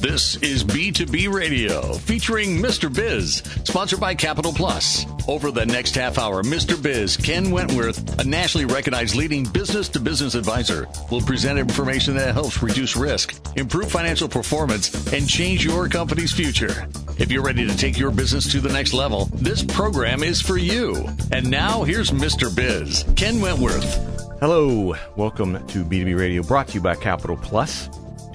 This 0.00 0.36
is 0.36 0.64
B2B 0.64 1.30
Radio 1.30 1.92
featuring 1.92 2.56
Mr. 2.56 2.90
Biz, 2.90 3.42
sponsored 3.64 4.00
by 4.00 4.14
Capital 4.14 4.50
Plus. 4.50 5.04
Over 5.28 5.50
the 5.50 5.66
next 5.66 5.94
half 5.94 6.16
hour, 6.16 6.42
Mr. 6.42 6.82
Biz, 6.82 7.18
Ken 7.18 7.50
Wentworth, 7.50 8.18
a 8.18 8.24
nationally 8.24 8.64
recognized 8.64 9.14
leading 9.14 9.44
business 9.44 9.90
to 9.90 10.00
business 10.00 10.34
advisor, 10.34 10.88
will 11.10 11.20
present 11.20 11.58
information 11.58 12.16
that 12.16 12.32
helps 12.32 12.62
reduce 12.62 12.96
risk, 12.96 13.38
improve 13.56 13.92
financial 13.92 14.26
performance, 14.26 15.12
and 15.12 15.28
change 15.28 15.66
your 15.66 15.86
company's 15.86 16.32
future. 16.32 16.88
If 17.18 17.30
you're 17.30 17.44
ready 17.44 17.66
to 17.66 17.76
take 17.76 17.98
your 17.98 18.10
business 18.10 18.50
to 18.52 18.60
the 18.62 18.72
next 18.72 18.94
level, 18.94 19.26
this 19.34 19.62
program 19.62 20.22
is 20.22 20.40
for 20.40 20.56
you. 20.56 21.06
And 21.30 21.50
now 21.50 21.82
here's 21.84 22.10
Mr. 22.10 22.48
Biz, 22.56 23.04
Ken 23.16 23.38
Wentworth. 23.38 23.96
Hello, 24.40 24.94
welcome 25.16 25.62
to 25.66 25.84
B2B 25.84 26.18
Radio, 26.18 26.42
brought 26.42 26.68
to 26.68 26.74
you 26.76 26.80
by 26.80 26.94
Capital 26.94 27.36
Plus. 27.36 27.90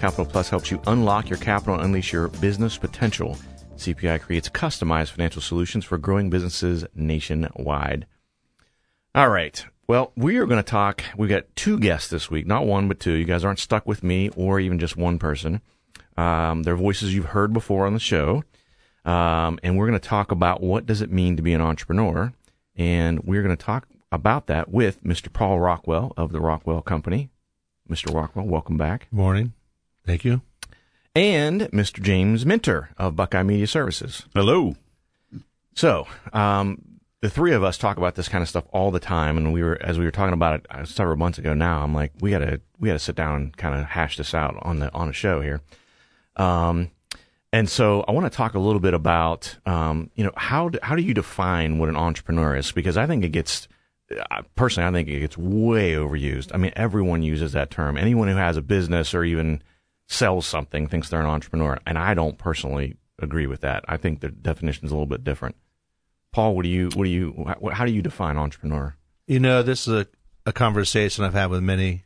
Capital 0.05 0.27
Plus 0.27 0.49
helps 0.49 0.69
you 0.69 0.79
unlock 0.85 1.29
your 1.29 1.39
capital 1.39 1.73
and 1.73 1.85
unleash 1.85 2.13
your 2.13 2.27
business 2.27 2.77
potential. 2.77 3.35
CPI 3.77 4.21
creates 4.21 4.47
customized 4.47 5.09
financial 5.09 5.41
solutions 5.41 5.83
for 5.83 5.97
growing 5.97 6.29
businesses 6.29 6.85
nationwide. 6.93 8.05
All 9.15 9.29
right. 9.29 9.65
Well, 9.87 10.11
we 10.15 10.37
are 10.37 10.45
going 10.45 10.63
to 10.63 10.71
talk. 10.71 11.03
We've 11.17 11.27
got 11.27 11.45
two 11.55 11.79
guests 11.79 12.11
this 12.11 12.29
week, 12.29 12.45
not 12.45 12.67
one, 12.67 12.87
but 12.87 12.99
two. 12.99 13.13
You 13.13 13.25
guys 13.25 13.43
aren't 13.43 13.57
stuck 13.57 13.87
with 13.87 14.03
me 14.03 14.29
or 14.35 14.59
even 14.59 14.77
just 14.77 14.95
one 14.95 15.17
person. 15.17 15.59
Um, 16.15 16.61
they're 16.61 16.75
voices 16.75 17.15
you've 17.15 17.25
heard 17.25 17.51
before 17.51 17.87
on 17.87 17.95
the 17.95 17.99
show. 17.99 18.43
Um, 19.05 19.57
and 19.63 19.75
we're 19.75 19.87
going 19.87 19.99
to 19.99 20.07
talk 20.07 20.31
about 20.31 20.61
what 20.61 20.85
does 20.85 21.01
it 21.01 21.11
mean 21.11 21.35
to 21.35 21.41
be 21.41 21.53
an 21.53 21.61
entrepreneur. 21.61 22.31
And 22.75 23.23
we're 23.23 23.41
going 23.41 23.57
to 23.57 23.65
talk 23.65 23.87
about 24.11 24.45
that 24.45 24.69
with 24.69 25.03
Mr. 25.03 25.33
Paul 25.33 25.59
Rockwell 25.59 26.13
of 26.15 26.31
the 26.31 26.39
Rockwell 26.39 26.83
Company. 26.83 27.31
Mr. 27.89 28.13
Rockwell, 28.13 28.45
welcome 28.45 28.77
back. 28.77 29.07
Morning. 29.11 29.53
Thank 30.05 30.23
you. 30.23 30.41
And 31.15 31.61
Mr. 31.71 32.01
James 32.01 32.45
Minter 32.45 32.89
of 32.97 33.15
Buckeye 33.15 33.43
Media 33.43 33.67
Services. 33.67 34.25
Hello. 34.33 34.75
So, 35.73 36.07
um, 36.33 36.81
the 37.21 37.29
three 37.29 37.53
of 37.53 37.63
us 37.63 37.77
talk 37.77 37.97
about 37.97 38.15
this 38.15 38.27
kind 38.27 38.41
of 38.41 38.49
stuff 38.49 38.65
all 38.71 38.91
the 38.91 38.99
time, 38.99 39.37
and 39.37 39.51
we 39.51 39.63
were 39.63 39.81
as 39.81 39.97
we 39.97 40.05
were 40.05 40.11
talking 40.11 40.33
about 40.33 40.59
it 40.59 40.67
uh, 40.69 40.85
several 40.85 41.17
months 41.17 41.37
ago. 41.37 41.53
Now 41.53 41.81
I'm 41.81 41.93
like, 41.93 42.11
we 42.19 42.31
gotta 42.31 42.61
we 42.79 42.89
gotta 42.89 42.99
sit 42.99 43.15
down 43.15 43.35
and 43.35 43.57
kind 43.57 43.73
of 43.79 43.85
hash 43.85 44.17
this 44.17 44.33
out 44.33 44.57
on 44.61 44.79
the 44.79 44.93
on 44.93 45.09
a 45.09 45.13
show 45.13 45.41
here. 45.41 45.61
Um, 46.35 46.91
and 47.51 47.69
so 47.69 48.03
I 48.07 48.11
want 48.11 48.31
to 48.31 48.35
talk 48.35 48.53
a 48.53 48.59
little 48.59 48.81
bit 48.81 48.93
about, 48.93 49.57
um, 49.65 50.11
you 50.15 50.25
know, 50.25 50.33
how 50.35 50.69
do, 50.69 50.79
how 50.83 50.95
do 50.95 51.01
you 51.01 51.13
define 51.13 51.79
what 51.79 51.87
an 51.87 51.95
entrepreneur 51.95 52.57
is? 52.57 52.73
Because 52.73 52.97
I 52.97 53.07
think 53.07 53.23
it 53.23 53.29
gets 53.29 53.69
uh, 54.29 54.41
personally, 54.55 54.87
I 54.87 54.91
think 54.91 55.07
it 55.07 55.21
gets 55.21 55.37
way 55.37 55.93
overused. 55.93 56.51
I 56.53 56.57
mean, 56.57 56.73
everyone 56.75 57.23
uses 57.23 57.53
that 57.53 57.71
term. 57.71 57.97
Anyone 57.97 58.27
who 58.27 58.35
has 58.35 58.57
a 58.57 58.61
business 58.61 59.13
or 59.13 59.23
even 59.23 59.63
sells 60.07 60.45
something 60.45 60.87
thinks 60.87 61.09
they're 61.09 61.19
an 61.19 61.25
entrepreneur, 61.25 61.79
and 61.85 61.97
I 61.97 62.13
don't 62.13 62.37
personally 62.37 62.97
agree 63.19 63.47
with 63.47 63.61
that. 63.61 63.83
I 63.87 63.97
think 63.97 64.21
the 64.21 64.29
definition 64.29 64.85
is 64.85 64.91
a 64.91 64.93
little 64.93 65.07
bit 65.07 65.23
different. 65.23 65.55
Paul, 66.31 66.55
what 66.55 66.63
do 66.63 66.69
you 66.69 66.89
what 66.93 67.05
do 67.05 67.09
you 67.09 67.45
how 67.71 67.85
do 67.85 67.93
you 67.93 68.01
define 68.01 68.37
entrepreneur? 68.37 68.95
You 69.27 69.39
know, 69.39 69.63
this 69.63 69.87
is 69.87 69.93
a, 69.93 70.07
a 70.45 70.53
conversation 70.53 71.23
I've 71.23 71.33
had 71.33 71.49
with 71.49 71.63
many 71.63 72.03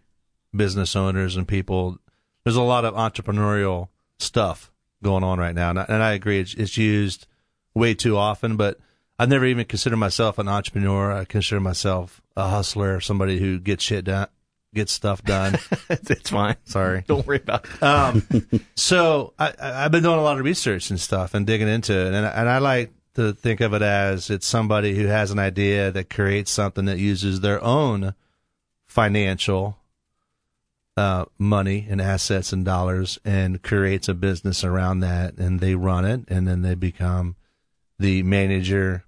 business 0.56 0.96
owners 0.96 1.36
and 1.36 1.48
people. 1.48 1.98
There's 2.44 2.56
a 2.56 2.62
lot 2.62 2.86
of 2.86 2.94
entrepreneurial 2.94 3.90
stuff 4.18 4.72
going 5.04 5.24
on 5.24 5.40
right 5.40 5.56
now, 5.56 5.72
and 5.72 5.80
I, 5.80 5.86
and 5.90 6.04
I 6.04 6.12
agree 6.14 6.40
it's, 6.40 6.54
it's 6.54 6.78
used 6.78 7.26
way 7.74 7.94
too 7.94 8.18
often. 8.18 8.56
But 8.56 8.80
I've 9.18 9.30
never 9.30 9.46
even 9.46 9.66
considered 9.66 9.98
myself 9.98 10.38
an 10.38 10.48
entrepreneur. 10.48 11.12
I 11.12 11.26
consider 11.26 11.60
myself 11.60 12.22
a 12.38 12.50
hustler, 12.50 13.02
somebody 13.02 13.40
who 13.40 13.60
gets 13.60 13.84
shit 13.84 14.06
done, 14.06 14.28
get 14.74 14.90
stuff 14.90 15.24
done. 15.24 15.58
it's 15.90 16.30
fine. 16.30 16.56
Sorry. 16.66 17.04
Don't 17.08 17.26
worry 17.26 17.38
about 17.42 17.66
it. 17.66 17.84
Um, 17.84 18.24
so 18.76 19.34
I, 19.40 19.54
I've 19.62 19.92
been 19.92 20.04
doing 20.04 20.20
a 20.20 20.24
lot 20.24 20.38
of 20.38 20.46
research 20.46 20.90
and 20.90 21.00
stuff 21.00 21.34
and 21.34 21.46
digging 21.46 21.68
into 21.68 21.94
it. 21.94 22.14
And, 22.14 22.26
and 22.26 22.50
I 22.50 22.60
like 22.60 22.92
to 23.16 23.34
think 23.34 23.62
of 23.62 23.74
it 23.74 23.82
as 23.82 24.30
it's 24.30 24.48
somebody 24.48 24.96
who 24.96 25.08
has 25.08 25.32
an 25.32 25.40
idea 25.40 25.92
that 25.92 26.10
creates 26.10 26.52
something 26.52 26.86
that 26.86 27.00
uses 27.00 27.42
their 27.42 27.64
own 27.64 28.14
financial 28.86 29.78
uh, 30.98 31.26
money 31.38 31.88
and 31.90 32.02
assets 32.02 32.52
and 32.52 32.66
dollars 32.66 33.20
and 33.24 33.64
creates 33.64 34.10
a 34.10 34.14
business 34.14 34.64
around 34.64 35.00
that 35.00 35.38
and 35.38 35.60
they 35.60 35.76
run 35.76 36.04
it 36.04 36.22
and 36.28 36.48
then 36.48 36.62
they 36.62 36.76
become 36.76 37.36
the 37.98 38.24
manager, 38.24 39.06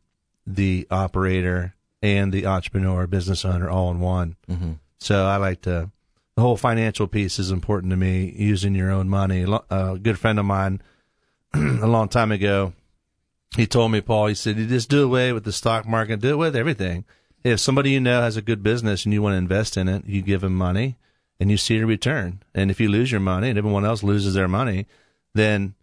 the 0.47 0.88
operator, 0.90 1.75
and 2.02 2.31
the 2.31 2.46
entrepreneur, 2.46 3.08
business 3.08 3.46
owner 3.46 3.69
all 3.69 3.91
in 3.91 4.00
one. 4.00 4.35
Mm-hmm. 4.50 4.72
So 5.01 5.25
I 5.25 5.38
like 5.38 5.62
to, 5.62 5.89
the 6.35 6.41
whole 6.41 6.57
financial 6.57 7.07
piece 7.07 7.39
is 7.39 7.50
important 7.50 7.89
to 7.89 7.97
me, 7.97 8.34
using 8.38 8.75
your 8.75 8.91
own 8.91 9.09
money. 9.09 9.44
A 9.72 9.97
good 9.97 10.19
friend 10.19 10.38
of 10.38 10.45
mine 10.45 10.79
a 11.53 11.88
long 11.88 12.07
time 12.07 12.31
ago, 12.31 12.73
he 13.57 13.66
told 13.66 13.91
me, 13.91 14.00
Paul, 14.00 14.28
he 14.28 14.35
said, 14.35 14.57
you 14.57 14.67
just 14.67 14.90
do 14.90 15.03
away 15.03 15.34
with 15.34 15.44
the 15.44 15.51
stock 15.51 15.88
market, 15.88 16.22
do 16.22 16.29
it 16.29 16.38
with 16.38 16.56
everything. 16.56 17.03
If 17.44 17.59
somebody 17.59 17.90
you 17.90 18.00
know 18.00 18.22
has 18.22 18.38
a 18.38 18.44
good 18.44 18.61
business 18.61 19.03
and 19.03 19.11
you 19.11 19.23
want 19.23 19.34
to 19.34 19.38
invest 19.38 19.75
in 19.75 19.88
it, 19.88 20.06
you 20.06 20.22
give 20.22 20.41
them 20.41 20.56
money 20.56 20.97
and 21.40 21.50
you 21.50 21.57
see 21.57 21.79
a 21.79 21.85
return. 21.85 22.44
And 22.53 22.69
if 22.69 22.79
you 22.79 22.88
lose 22.88 23.11
your 23.11 23.22
money 23.22 23.50
and 23.50 23.57
everyone 23.57 23.85
else 23.85 24.03
loses 24.03 24.35
their 24.35 24.47
money, 24.47 24.85
then, 25.34 25.73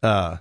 uh, 0.00 0.36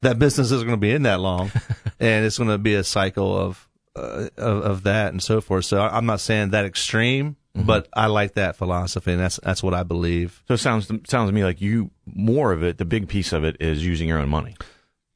that 0.00 0.18
business 0.18 0.50
isn't 0.50 0.66
going 0.66 0.78
to 0.78 0.80
be 0.80 0.92
in 0.92 1.02
that 1.02 1.20
long 1.20 1.52
and 2.00 2.24
it's 2.24 2.38
going 2.38 2.48
to 2.48 2.56
be 2.56 2.74
a 2.74 2.82
cycle 2.82 3.36
of, 3.36 3.68
uh, 3.94 4.28
of, 4.38 4.64
of 4.64 4.82
that 4.84 5.12
and 5.12 5.22
so 5.22 5.42
forth. 5.42 5.66
So 5.66 5.82
I'm 5.82 6.06
not 6.06 6.20
saying 6.20 6.50
that 6.50 6.64
extreme, 6.64 7.36
Mm-hmm. 7.56 7.66
But 7.66 7.88
I 7.92 8.06
like 8.06 8.34
that 8.34 8.56
philosophy, 8.56 9.12
and 9.12 9.20
that's 9.20 9.38
that's 9.42 9.62
what 9.62 9.74
I 9.74 9.82
believe. 9.82 10.42
So 10.48 10.54
it 10.54 10.58
sounds 10.58 10.90
sounds 11.06 11.28
to 11.28 11.32
me 11.32 11.44
like 11.44 11.60
you 11.60 11.90
more 12.06 12.52
of 12.52 12.62
it. 12.62 12.78
The 12.78 12.86
big 12.86 13.08
piece 13.08 13.32
of 13.32 13.44
it 13.44 13.58
is 13.60 13.84
using 13.84 14.08
your 14.08 14.18
own 14.18 14.30
money. 14.30 14.56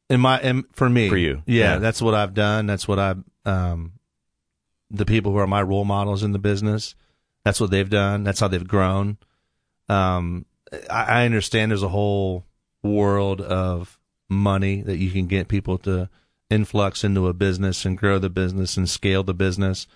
In 0.08 0.20
my, 0.20 0.40
in, 0.40 0.64
for 0.72 0.88
me, 0.88 1.08
for 1.08 1.16
you, 1.16 1.42
yeah, 1.46 1.74
yeah, 1.74 1.78
that's 1.78 2.00
what 2.00 2.14
I've 2.14 2.34
done. 2.34 2.66
That's 2.66 2.86
what 2.86 2.98
I, 2.98 3.14
um, 3.44 3.92
the 4.90 5.06
people 5.06 5.32
who 5.32 5.38
are 5.38 5.46
my 5.46 5.62
role 5.62 5.84
models 5.84 6.22
in 6.22 6.32
the 6.32 6.38
business, 6.38 6.94
that's 7.42 7.58
what 7.58 7.70
they've 7.70 7.88
done. 7.88 8.22
That's 8.22 8.38
how 8.38 8.48
they've 8.48 8.68
grown. 8.68 9.16
Um, 9.88 10.44
I, 10.90 11.22
I 11.22 11.24
understand 11.24 11.70
there's 11.70 11.82
a 11.82 11.88
whole 11.88 12.44
world 12.82 13.40
of 13.40 13.98
money 14.28 14.82
that 14.82 14.98
you 14.98 15.10
can 15.10 15.26
get 15.26 15.48
people 15.48 15.78
to 15.78 16.08
influx 16.50 17.02
into 17.02 17.26
a 17.26 17.32
business 17.32 17.84
and 17.84 17.98
grow 17.98 18.18
the 18.18 18.30
business 18.30 18.76
and 18.76 18.88
scale 18.88 19.22
the 19.22 19.34
business 19.34 19.86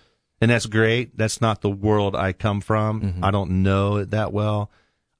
and 0.41 0.49
that's 0.49 0.65
great. 0.65 1.15
That's 1.15 1.39
not 1.39 1.61
the 1.61 1.69
world 1.69 2.15
I 2.15 2.33
come 2.33 2.61
from. 2.61 3.01
Mm-hmm. 3.01 3.23
I 3.23 3.31
don't 3.31 3.63
know 3.63 3.97
it 3.97 4.11
that 4.11 4.33
well. 4.33 4.71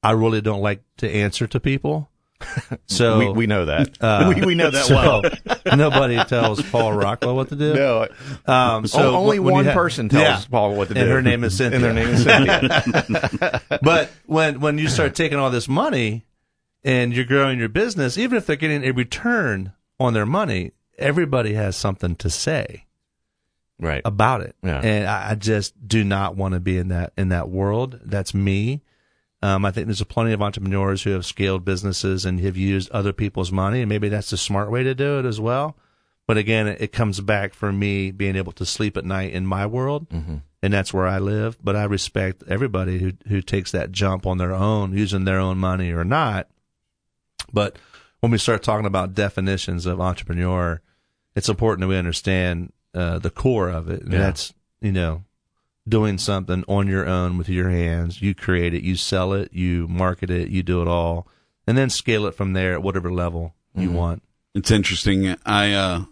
I 0.04 0.12
really 0.12 0.42
don't 0.42 0.62
like 0.62 0.82
to 0.98 1.10
answer 1.10 1.48
to 1.48 1.60
people. 1.60 2.10
So 2.88 3.20
we, 3.20 3.30
we 3.32 3.48
know 3.48 3.66
that. 3.66 3.98
Uh, 4.02 4.34
we, 4.36 4.46
we, 4.48 4.56
know 4.56 4.70
that 4.70 4.86
so 4.86 4.96
well. 4.96 5.22
nobody 5.78 6.22
tells 6.26 6.62
Paul 6.62 6.92
Rockwell 6.92 7.36
what 7.36 7.50
to 7.50 7.56
do. 7.56 7.74
No. 7.74 8.08
Um, 8.46 8.86
so 8.86 9.16
only 9.16 9.40
one 9.40 9.64
person 9.66 10.10
tells 10.10 10.24
yeah, 10.24 10.44
Paul 10.50 10.76
what 10.76 10.90
to 10.90 10.94
do. 10.94 11.00
And 11.00 11.10
her 11.10 11.22
name 11.22 11.44
is 11.46 11.56
Cynthia. 11.56 11.78
and 11.78 11.86
her 11.86 11.94
name 11.94 12.10
is 12.10 12.24
Cynthia. 12.24 13.62
but 13.82 14.12
when 14.26 14.60
when 14.60 14.78
you 14.78 14.90
start 14.90 15.16
taking 15.16 15.38
all 15.38 15.52
this 15.52 15.70
money 15.70 16.26
and 16.84 17.14
you're 17.14 17.24
growing 17.24 17.60
your 17.60 17.70
business, 17.70 18.18
even 18.18 18.38
if 18.38 18.46
they're 18.46 18.58
getting 18.58 18.84
a 18.84 18.92
return 18.92 19.72
on 20.00 20.14
their 20.14 20.26
money, 20.26 20.72
everybody 20.98 21.54
has 21.54 21.78
something 21.78 22.16
to 22.18 22.30
say 22.30 22.86
right 23.82 24.02
about 24.06 24.42
it. 24.42 24.56
Yeah. 24.64 24.80
And 24.80 25.08
I, 25.08 25.32
I 25.32 25.36
just 25.36 25.74
do 25.86 26.04
not 26.06 26.38
want 26.38 26.54
to 26.54 26.62
be 26.62 26.78
in 26.78 26.90
that 26.90 27.12
in 27.18 27.30
that 27.30 27.50
world. 27.50 28.00
That's 28.04 28.34
me. 28.34 28.82
Um, 29.44 29.66
I 29.66 29.72
think 29.72 29.88
there's 29.88 30.04
plenty 30.04 30.34
of 30.34 30.42
entrepreneurs 30.42 31.02
who 31.02 31.10
have 31.12 31.26
scaled 31.26 31.66
businesses 31.66 32.26
and 32.26 32.40
have 32.42 32.56
used 32.56 32.92
other 32.92 33.12
people's 33.12 33.52
money, 33.52 33.82
and 33.82 33.90
maybe 33.90 34.08
that's 34.08 34.30
the 34.30 34.38
smart 34.38 34.70
way 34.70 34.84
to 34.84 34.94
do 34.94 35.18
it 35.18 35.26
as 35.26 35.42
well. 35.42 35.76
But 36.28 36.38
again, 36.38 36.68
it, 36.68 36.80
it 36.80 36.92
comes 36.92 37.20
back 37.20 37.56
for 37.56 37.74
me 37.74 38.12
being 38.12 38.36
able 38.36 38.52
to 38.54 38.66
sleep 38.66 38.96
at 38.98 39.04
night 39.04 39.34
in 39.34 39.48
my 39.48 39.66
world, 39.66 40.08
mm-hmm. 40.10 40.38
and 40.62 40.74
that's 40.74 40.94
where 40.94 41.08
I 41.08 41.18
live. 41.18 41.58
But 41.64 41.76
I 41.76 41.86
respect 41.86 42.44
everybody 42.48 43.00
who 43.00 43.14
who 43.28 43.42
takes 43.42 43.72
that 43.72 43.92
jump 43.92 44.28
on 44.28 44.38
their 44.38 44.54
own, 44.54 44.96
using 44.96 45.26
their 45.26 45.40
own 45.40 45.58
money 45.58 45.92
or 45.92 46.06
not. 46.06 46.48
But 47.52 47.78
when 48.20 48.32
we 48.32 48.38
start 48.38 48.62
talking 48.62 48.86
about 48.86 49.16
definitions 49.16 49.88
of 49.88 50.00
entrepreneur, 50.00 50.82
it's 51.36 51.50
important 51.50 51.82
that 51.82 51.88
we 51.88 51.98
understand 51.98 52.72
uh, 52.94 53.20
the 53.20 53.30
core 53.30 53.70
of 53.70 53.90
it. 53.90 54.02
And 54.02 54.14
yeah. 54.14 54.20
that's, 54.20 54.54
you 54.82 54.92
know, 54.92 55.24
doing 55.88 56.18
something 56.18 56.64
on 56.68 56.88
your 56.88 57.08
own 57.08 57.38
with 57.38 57.50
your 57.50 57.70
hands. 57.70 58.22
You 58.22 58.36
create 58.36 58.74
it, 58.74 58.84
you 58.84 58.96
sell 58.96 59.34
it, 59.34 59.54
you 59.54 59.88
market 59.88 60.30
it, 60.30 60.50
you 60.50 60.64
do 60.64 60.82
it 60.82 60.88
all, 60.88 61.28
and 61.68 61.78
then 61.78 61.90
scale 61.90 62.26
it 62.26 62.36
from 62.36 62.54
there 62.54 62.74
at 62.74 62.84
whatever 62.84 63.12
level 63.12 63.56
you 63.76 63.88
mm-hmm. 63.90 63.98
want. 63.98 64.24
It's 64.54 64.72
interesting. 64.72 65.36
I, 65.46 65.74
uh, 65.74 66.04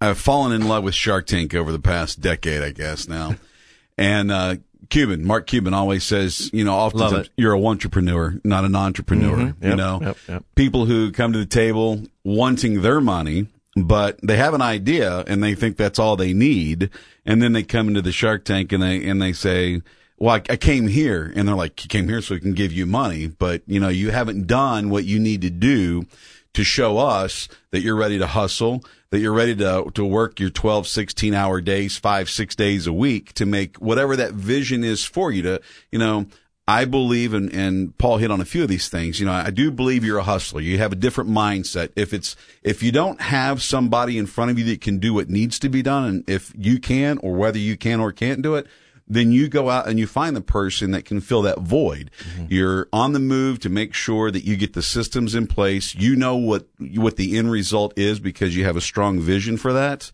I've 0.00 0.18
fallen 0.18 0.52
in 0.52 0.68
love 0.68 0.84
with 0.84 0.94
Shark 0.94 1.26
Tank 1.26 1.54
over 1.54 1.72
the 1.72 1.78
past 1.78 2.20
decade, 2.20 2.62
I 2.62 2.70
guess 2.70 3.08
now. 3.08 3.36
and, 3.98 4.30
uh, 4.30 4.56
Cuban, 4.88 5.24
Mark 5.24 5.48
Cuban 5.48 5.74
always 5.74 6.04
says, 6.04 6.48
you 6.52 6.62
know, 6.62 6.74
often 6.74 7.26
you're 7.36 7.54
a 7.54 7.64
entrepreneur, 7.64 8.38
not 8.44 8.64
an 8.64 8.76
entrepreneur. 8.76 9.36
Mm-hmm. 9.36 9.64
Yep, 9.64 9.70
you 9.70 9.76
know, 9.76 9.98
yep, 10.00 10.16
yep. 10.28 10.44
people 10.54 10.86
who 10.86 11.10
come 11.10 11.32
to 11.32 11.38
the 11.40 11.46
table 11.46 12.02
wanting 12.22 12.82
their 12.82 13.00
money 13.00 13.48
but 13.76 14.18
they 14.22 14.36
have 14.38 14.54
an 14.54 14.62
idea 14.62 15.20
and 15.26 15.42
they 15.42 15.54
think 15.54 15.76
that's 15.76 15.98
all 15.98 16.16
they 16.16 16.32
need. 16.32 16.90
And 17.26 17.42
then 17.42 17.52
they 17.52 17.62
come 17.62 17.88
into 17.88 18.02
the 18.02 18.12
Shark 18.12 18.44
Tank 18.44 18.72
and 18.72 18.82
they, 18.82 19.06
and 19.06 19.20
they 19.20 19.34
say, 19.34 19.82
well, 20.18 20.36
I, 20.36 20.52
I 20.52 20.56
came 20.56 20.88
here 20.88 21.30
and 21.36 21.46
they're 21.46 21.54
like, 21.54 21.84
you 21.84 21.88
came 21.88 22.08
here 22.08 22.22
so 22.22 22.34
we 22.34 22.40
can 22.40 22.54
give 22.54 22.72
you 22.72 22.86
money, 22.86 23.26
but 23.26 23.62
you 23.66 23.78
know, 23.78 23.88
you 23.88 24.10
haven't 24.10 24.46
done 24.46 24.88
what 24.88 25.04
you 25.04 25.18
need 25.18 25.42
to 25.42 25.50
do 25.50 26.06
to 26.54 26.64
show 26.64 26.96
us 26.96 27.48
that 27.70 27.82
you're 27.82 27.96
ready 27.96 28.18
to 28.18 28.26
hustle, 28.26 28.82
that 29.10 29.18
you're 29.18 29.34
ready 29.34 29.54
to, 29.56 29.90
to 29.92 30.04
work 30.06 30.40
your 30.40 30.48
12, 30.48 30.88
16 30.88 31.34
hour 31.34 31.60
days, 31.60 31.98
five, 31.98 32.30
six 32.30 32.56
days 32.56 32.86
a 32.86 32.94
week 32.94 33.34
to 33.34 33.44
make 33.44 33.76
whatever 33.76 34.16
that 34.16 34.32
vision 34.32 34.82
is 34.82 35.04
for 35.04 35.30
you 35.30 35.42
to, 35.42 35.60
you 35.92 35.98
know, 35.98 36.24
I 36.68 36.84
believe, 36.84 37.32
and, 37.32 37.52
and 37.52 37.96
Paul 37.96 38.16
hit 38.16 38.32
on 38.32 38.40
a 38.40 38.44
few 38.44 38.64
of 38.64 38.68
these 38.68 38.88
things. 38.88 39.20
You 39.20 39.26
know, 39.26 39.32
I 39.32 39.50
do 39.50 39.70
believe 39.70 40.04
you're 40.04 40.18
a 40.18 40.24
hustler. 40.24 40.60
You 40.60 40.78
have 40.78 40.92
a 40.92 40.96
different 40.96 41.30
mindset. 41.30 41.90
If 41.94 42.12
it's, 42.12 42.34
if 42.64 42.82
you 42.82 42.90
don't 42.90 43.20
have 43.20 43.62
somebody 43.62 44.18
in 44.18 44.26
front 44.26 44.50
of 44.50 44.58
you 44.58 44.64
that 44.66 44.80
can 44.80 44.98
do 44.98 45.14
what 45.14 45.30
needs 45.30 45.60
to 45.60 45.68
be 45.68 45.80
done, 45.82 46.04
and 46.04 46.28
if 46.28 46.52
you 46.56 46.80
can, 46.80 47.18
or 47.18 47.34
whether 47.34 47.58
you 47.58 47.76
can 47.76 48.00
or 48.00 48.10
can't 48.10 48.42
do 48.42 48.56
it, 48.56 48.66
then 49.06 49.30
you 49.30 49.46
go 49.46 49.70
out 49.70 49.86
and 49.86 50.00
you 50.00 50.06
find 50.08 50.34
the 50.34 50.40
person 50.40 50.90
that 50.90 51.04
can 51.04 51.20
fill 51.20 51.42
that 51.42 51.60
void. 51.60 52.10
Mm-hmm. 52.18 52.46
You're 52.48 52.88
on 52.92 53.12
the 53.12 53.20
move 53.20 53.60
to 53.60 53.68
make 53.68 53.94
sure 53.94 54.32
that 54.32 54.44
you 54.44 54.56
get 54.56 54.72
the 54.72 54.82
systems 54.82 55.36
in 55.36 55.46
place. 55.46 55.94
You 55.94 56.16
know 56.16 56.36
what, 56.36 56.66
what 56.96 57.14
the 57.14 57.38
end 57.38 57.52
result 57.52 57.96
is 57.96 58.18
because 58.18 58.56
you 58.56 58.64
have 58.64 58.76
a 58.76 58.80
strong 58.80 59.20
vision 59.20 59.56
for 59.56 59.72
that. 59.72 60.10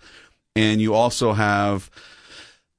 And 0.55 0.83
you 0.83 0.93
also 0.93 1.33
have, 1.33 1.91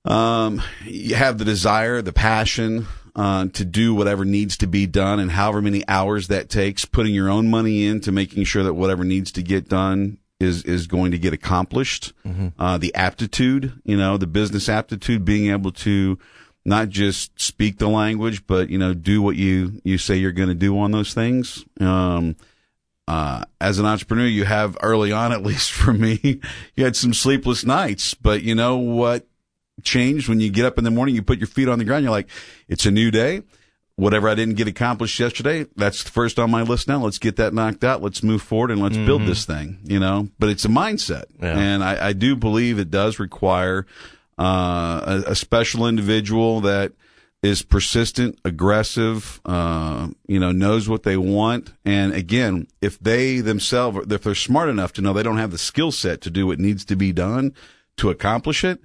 um, 0.06 0.62
you 0.86 1.16
have 1.16 1.40
the 1.40 1.46
desire, 1.46 2.04
the 2.04 2.14
passion, 2.14 2.86
uh, 3.16 3.48
to 3.54 3.66
do 3.66 3.94
whatever 3.94 4.26
needs 4.26 4.58
to 4.58 4.68
be 4.68 4.86
done 4.86 5.20
and 5.20 5.32
however 5.32 5.62
many 5.62 5.88
hours 5.88 6.28
that 6.30 6.50
takes, 6.50 6.86
putting 6.86 7.14
your 7.14 7.30
own 7.30 7.50
money 7.50 7.86
into 7.86 8.12
making 8.12 8.44
sure 8.44 8.64
that 8.64 8.74
whatever 8.74 9.04
needs 9.04 9.32
to 9.34 9.44
get 9.44 9.70
done 9.70 10.18
is 10.40 10.64
is 10.64 10.88
going 10.88 11.12
to 11.12 11.18
get 11.18 11.34
accomplished. 11.34 12.14
Mm-hmm. 12.26 12.50
Uh, 12.60 12.78
the 12.78 12.94
aptitude, 12.96 13.74
you 13.84 13.98
know, 13.98 14.18
the 14.18 14.28
business 14.28 14.68
aptitude, 14.68 15.26
being 15.26 15.52
able 15.52 15.72
to 15.72 16.18
not 16.66 16.90
just 16.90 17.40
speak 17.40 17.78
the 17.78 17.88
language, 17.88 18.48
but 18.48 18.70
you 18.70 18.78
know, 18.78 18.94
do 18.94 19.22
what 19.22 19.36
you 19.36 19.82
you 19.84 19.98
say 19.98 20.16
you're 20.16 20.32
going 20.32 20.50
to 20.50 20.56
do 20.56 20.78
on 20.80 20.92
those 20.92 21.14
things. 21.14 21.66
Um, 21.80 22.36
uh, 23.08 23.44
as 23.60 23.80
an 23.80 23.86
entrepreneur, 23.86 24.26
you 24.26 24.46
have 24.46 24.78
early 24.82 25.12
on, 25.12 25.34
at 25.34 25.44
least 25.44 25.72
for 25.72 25.94
me, 25.94 26.20
you 26.76 26.84
had 26.84 26.96
some 26.96 27.14
sleepless 27.14 27.66
nights, 27.66 28.14
but 28.14 28.44
you 28.44 28.56
know 28.56 28.78
what 28.78 29.28
changed 29.82 30.30
when 30.30 30.40
you 30.40 30.50
get 30.52 30.66
up 30.66 30.78
in 30.78 30.84
the 30.84 30.92
morning, 30.92 31.16
you 31.16 31.24
put 31.24 31.40
your 31.40 31.48
feet 31.48 31.68
on 31.68 31.80
the 31.80 31.86
ground, 31.86 32.04
you're 32.04 32.12
like, 32.12 32.30
it's 32.68 32.86
a 32.86 32.92
new 32.92 33.12
day. 33.12 33.44
Whatever 33.96 34.28
I 34.28 34.34
didn't 34.34 34.56
get 34.56 34.68
accomplished 34.68 35.20
yesterday, 35.20 35.68
that's 35.76 36.02
first 36.02 36.40
on 36.40 36.50
my 36.50 36.64
list 36.64 36.88
now. 36.88 37.04
Let's 37.04 37.20
get 37.20 37.36
that 37.36 37.54
knocked 37.54 37.84
out. 37.84 38.02
Let's 38.02 38.24
move 38.24 38.42
forward 38.42 38.72
and 38.72 38.82
let's 38.82 38.96
mm-hmm. 38.96 39.06
build 39.06 39.22
this 39.28 39.46
thing, 39.46 39.80
you 39.84 40.00
know, 40.00 40.30
but 40.40 40.50
it's 40.50 40.66
a 40.66 40.70
mindset. 40.70 41.26
Yeah. 41.40 41.56
And 41.56 41.84
I, 41.84 42.08
I, 42.08 42.14
do 42.14 42.36
believe 42.36 42.80
it 42.80 42.90
does 42.90 43.20
require, 43.20 43.86
uh, 44.40 45.22
a, 45.28 45.32
a, 45.32 45.36
special 45.36 45.86
individual 45.86 46.62
that 46.62 46.94
is 47.44 47.62
persistent, 47.62 48.40
aggressive, 48.46 49.42
uh, 49.46 50.08
you 50.28 50.40
know, 50.40 50.52
knows 50.52 50.90
what 50.90 51.04
they 51.04 51.18
want. 51.18 51.74
And 51.86 52.14
again, 52.14 52.68
if 52.82 52.98
they 53.00 53.42
themselves, 53.42 54.12
if 54.12 54.24
they're 54.24 54.34
smart 54.34 54.70
enough 54.70 54.94
to 54.94 55.02
know 55.02 55.14
they 55.14 55.24
don't 55.24 55.38
have 55.38 55.52
the 55.52 55.58
skill 55.60 55.92
set 55.92 56.22
to 56.22 56.32
do 56.32 56.48
what 56.48 56.58
needs 56.58 56.84
to 56.86 56.96
be 56.96 57.12
done 57.12 57.54
to 57.98 58.10
accomplish 58.10 58.64
it, 58.64 58.80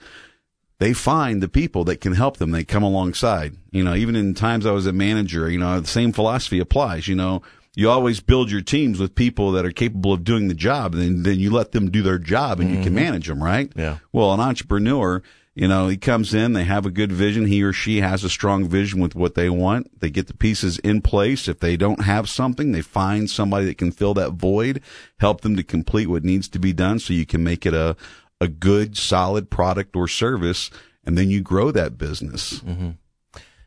they 0.79 0.93
find 0.93 1.43
the 1.43 1.49
people 1.49 1.85
that 1.85 2.01
can 2.01 2.15
help 2.15 2.37
them. 2.37 2.53
They 2.53 2.65
come 2.65 2.83
alongside. 2.83 3.57
You 3.71 3.83
know, 3.83 3.95
even 3.95 4.17
in 4.17 4.35
times 4.35 4.65
I 4.65 4.73
was 4.73 4.87
a 4.87 4.93
manager, 4.93 5.51
you 5.51 5.59
know, 5.59 5.81
the 5.81 5.89
same 5.89 6.13
philosophy 6.13 6.61
applies. 6.61 7.09
You 7.09 7.17
know, 7.17 7.43
you 7.75 7.91
always 7.91 8.21
build 8.21 8.51
your 8.51 8.61
teams 8.61 8.99
with 8.99 9.15
people 9.15 9.53
that 9.53 9.65
are 9.65 9.73
capable 9.73 10.13
of 10.13 10.25
doing 10.25 10.49
the 10.49 10.55
job, 10.55 10.95
and 10.95 11.03
then, 11.03 11.23
then 11.23 11.41
you 11.41 11.51
let 11.51 11.73
them 11.73 11.91
do 11.91 12.03
their 12.03 12.19
job, 12.19 12.61
and 12.61 12.69
mm-hmm. 12.69 12.79
you 12.79 12.85
can 12.85 12.95
mm-hmm. 12.95 13.05
manage 13.05 13.27
them, 13.27 13.43
right? 13.43 13.73
Yeah. 13.77 13.99
Well, 14.13 14.33
an 14.33 14.41
entrepreneur, 14.41 15.23
you 15.55 15.67
know, 15.67 15.89
he 15.89 15.97
comes 15.97 16.35
in, 16.35 16.53
they 16.53 16.65
have 16.65 16.87
a 16.87 16.91
good 16.91 17.11
vision. 17.11 17.47
He 17.47 17.65
or 17.65 17.73
she 17.73 18.01
has 18.01 18.23
a 18.23 18.31
strong 18.31 18.69
vision 18.69 19.01
with 19.01 19.17
what 19.17 19.35
they 19.35 19.51
want. 19.51 20.01
They 20.01 20.09
get 20.09 20.29
the 20.29 20.35
pieces 20.35 20.79
in 20.79 21.03
place. 21.03 21.49
If 21.49 21.59
they 21.59 21.77
don't 21.77 22.05
have 22.05 22.29
something, 22.29 22.71
they 22.71 22.81
find 22.81 23.29
somebody 23.29 23.67
that 23.67 23.79
can 23.79 23.91
fill 23.91 24.15
that 24.15 24.35
void, 24.35 24.81
help 25.19 25.41
them 25.41 25.57
to 25.57 25.65
complete 25.65 26.07
what 26.07 26.23
needs 26.23 26.49
to 26.51 26.61
be 26.61 26.73
done 26.73 27.01
so 27.01 27.13
you 27.13 27.27
can 27.27 27.43
make 27.43 27.67
it 27.67 27.75
a, 27.75 27.97
a 28.41 28.49
good, 28.49 28.97
solid 28.97 29.51
product 29.51 29.97
or 29.97 30.09
service, 30.09 30.71
and 31.05 31.17
then 31.19 31.31
you 31.31 31.41
grow 31.41 31.71
that 31.71 31.99
business. 31.99 32.61
Mm-hmm. 32.61 32.91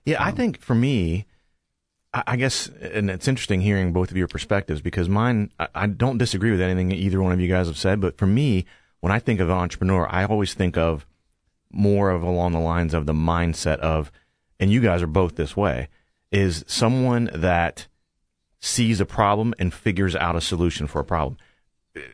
Yeah, 0.06 0.22
um, 0.22 0.28
I 0.28 0.32
think 0.32 0.62
for 0.62 0.76
me, 0.76 1.26
I, 2.14 2.24
I, 2.28 2.36
guess, 2.36 2.68
and 2.68 3.10
it's 3.10 3.28
interesting 3.28 3.62
hearing 3.62 3.94
both 3.94 4.12
of 4.12 4.18
your 4.18 4.28
perspectives 4.28 4.82
because 4.82 5.10
mine, 5.10 5.52
I, 5.60 5.68
I 5.76 5.88
don't 5.88 6.18
disagree 6.18 6.52
with 6.52 6.62
anything 6.62 6.92
either 6.92 7.22
one 7.22 7.32
of 7.32 7.40
you 7.40 7.48
guys 7.48 7.68
have 7.68 7.78
said, 7.78 8.00
but 8.00 8.18
for 8.18 8.28
me, 8.28 8.66
when 9.00 9.12
I 9.12 9.20
think 9.20 9.40
of 9.40 9.50
an 9.50 9.58
entrepreneur, 9.58 10.08
I 10.10 10.26
always 10.26 10.54
think 10.54 10.78
of 10.78 11.06
more 11.72 12.12
of 12.12 12.22
along 12.22 12.52
the 12.52 12.60
lines 12.60 12.94
of 12.94 13.06
the 13.06 13.14
mindset 13.14 13.80
of, 13.80 14.12
and 14.60 14.72
you 14.72 14.82
guys 14.82 15.02
are 15.02 15.08
both 15.08 15.36
this 15.36 15.56
way, 15.56 15.90
is 16.32 16.64
someone 16.68 17.30
that 17.34 17.88
sees 18.60 19.02
a 19.02 19.06
problem 19.06 19.54
and 19.58 19.74
figures 19.74 20.16
out 20.16 20.36
a 20.36 20.42
solution 20.42 20.86
for 20.86 21.00
a 21.00 21.06
problem 21.06 21.38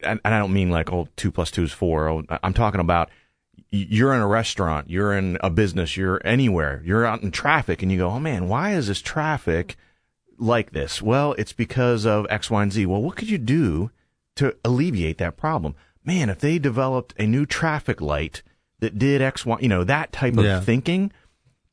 and 0.04 0.20
I 0.24 0.40
don't 0.40 0.54
mean 0.54 0.70
like, 0.70 0.92
oh, 0.92 1.08
two 1.16 1.32
plus 1.32 1.52
two 1.52 1.64
is 1.64 1.72
four. 1.72 2.10
Oh, 2.10 2.24
I'm 2.44 2.54
talking 2.54 2.82
about 2.82 3.10
you're 3.70 4.14
in 4.14 4.22
a 4.22 4.28
restaurant, 4.28 4.90
you're 4.90 5.14
in 5.14 5.38
a 5.42 5.50
business, 5.50 5.98
you're 5.98 6.22
anywhere, 6.26 6.82
you're 6.86 7.06
out 7.06 7.22
in 7.22 7.32
traffic, 7.32 7.82
and 7.82 7.92
you 7.92 7.98
go, 7.98 8.10
oh 8.10 8.20
man, 8.20 8.48
why 8.48 8.74
is 8.74 8.88
this 8.88 9.02
traffic 9.02 9.76
like 10.38 10.72
this? 10.72 11.02
Well, 11.02 11.34
it's 11.34 11.54
because 11.54 12.06
of 12.06 12.26
X, 12.30 12.50
Y, 12.50 12.64
and 12.64 12.72
Z. 12.72 12.86
Well, 12.86 13.02
what 13.02 13.16
could 13.16 13.30
you 13.30 13.38
do 13.38 13.92
to 14.36 14.56
alleviate 14.64 15.18
that 15.18 15.38
problem? 15.38 15.76
Man, 16.04 16.30
if 16.30 16.40
they 16.40 16.58
developed 16.60 17.14
a 17.20 17.28
new 17.28 17.46
traffic 17.46 18.00
light 18.00 18.42
that 18.80 18.98
did 18.98 19.22
X, 19.22 19.46
Y, 19.46 19.58
you 19.60 19.70
know, 19.70 19.84
that 19.84 20.12
type 20.12 20.38
of 20.38 20.46
yeah. 20.46 20.62
thinking, 20.62 21.12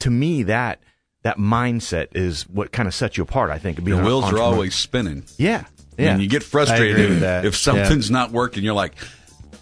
to 0.00 0.10
me, 0.10 0.42
that 0.42 0.82
that 1.22 1.38
mindset 1.38 2.08
is 2.14 2.48
what 2.48 2.72
kind 2.72 2.86
of 2.88 2.94
sets 2.94 3.16
you 3.16 3.22
apart. 3.22 3.50
I 3.50 3.58
think. 3.58 3.82
The 3.82 3.96
wheels 3.96 4.32
are 4.32 4.40
always 4.40 4.74
spinning. 4.74 5.24
Yeah, 5.36 5.64
yeah. 5.96 6.12
And 6.12 6.22
you 6.22 6.28
get 6.28 6.42
frustrated 6.42 7.22
if 7.44 7.56
something's 7.56 8.10
yeah. 8.10 8.14
not 8.14 8.30
working. 8.30 8.64
You're 8.64 8.74
like, 8.74 8.94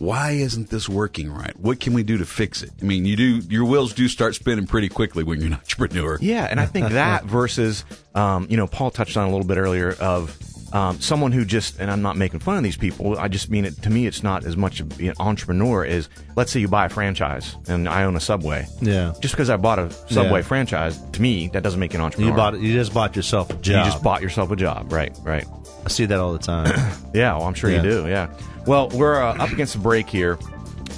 why 0.02 0.32
isn't 0.32 0.68
this 0.68 0.88
working 0.88 1.32
right? 1.32 1.56
What 1.60 1.78
can 1.78 1.94
we 1.94 2.02
do 2.02 2.18
to 2.18 2.26
fix 2.26 2.62
it? 2.62 2.70
I 2.80 2.84
mean, 2.84 3.04
you 3.04 3.16
do 3.16 3.38
your 3.48 3.64
wheels 3.64 3.92
do 3.92 4.08
start 4.08 4.34
spinning 4.34 4.66
pretty 4.66 4.88
quickly 4.88 5.22
when 5.22 5.38
you're 5.38 5.46
an 5.46 5.54
entrepreneur. 5.54 6.18
Yeah, 6.20 6.46
and 6.50 6.58
I 6.58 6.66
think 6.66 6.88
that 6.92 7.24
versus, 7.24 7.84
um, 8.14 8.46
you 8.50 8.56
know, 8.56 8.66
Paul 8.66 8.90
touched 8.90 9.16
on 9.16 9.28
a 9.28 9.30
little 9.30 9.46
bit 9.46 9.58
earlier 9.58 9.94
of 10.00 10.36
um, 10.72 11.00
someone 11.00 11.32
who 11.32 11.44
just, 11.44 11.78
and 11.78 11.90
I'm 11.90 12.02
not 12.02 12.16
making 12.16 12.40
fun 12.40 12.56
of 12.56 12.64
these 12.64 12.76
people. 12.76 13.18
I 13.18 13.28
just 13.28 13.50
mean 13.50 13.64
it 13.64 13.80
to 13.82 13.90
me. 13.90 14.06
It's 14.06 14.22
not 14.22 14.44
as 14.44 14.56
much 14.56 14.80
of 14.80 14.98
an 14.98 15.14
entrepreneur 15.20 15.84
as 15.84 16.08
let's 16.34 16.50
say 16.50 16.60
you 16.60 16.68
buy 16.68 16.86
a 16.86 16.88
franchise 16.88 17.56
and 17.68 17.88
I 17.88 18.04
own 18.04 18.16
a 18.16 18.20
Subway. 18.20 18.66
Yeah. 18.80 19.12
Just 19.20 19.34
because 19.34 19.50
I 19.50 19.56
bought 19.56 19.78
a 19.78 19.90
Subway 19.90 20.40
yeah. 20.40 20.46
franchise, 20.46 20.98
to 21.12 21.22
me, 21.22 21.48
that 21.48 21.62
doesn't 21.62 21.78
make 21.78 21.92
you 21.92 21.98
an 21.98 22.06
entrepreneur. 22.06 22.30
You 22.30 22.36
bought, 22.36 22.60
you 22.60 22.72
just 22.72 22.94
bought 22.94 23.14
yourself 23.14 23.50
a 23.50 23.54
job. 23.54 23.86
You 23.86 23.92
just 23.92 24.02
bought 24.02 24.22
yourself 24.22 24.50
a 24.50 24.56
job. 24.56 24.92
Right. 24.92 25.16
Right. 25.22 25.44
I 25.84 25.88
see 25.88 26.06
that 26.06 26.18
all 26.18 26.32
the 26.32 26.38
time. 26.38 26.66
yeah, 27.14 27.36
well, 27.36 27.46
I'm 27.46 27.54
sure 27.54 27.70
yeah. 27.70 27.82
you 27.82 27.90
do. 27.90 28.08
Yeah. 28.08 28.32
Well, 28.66 28.88
we're 28.90 29.20
uh, 29.20 29.36
up 29.36 29.50
against 29.50 29.72
the 29.74 29.80
break 29.80 30.08
here. 30.08 30.38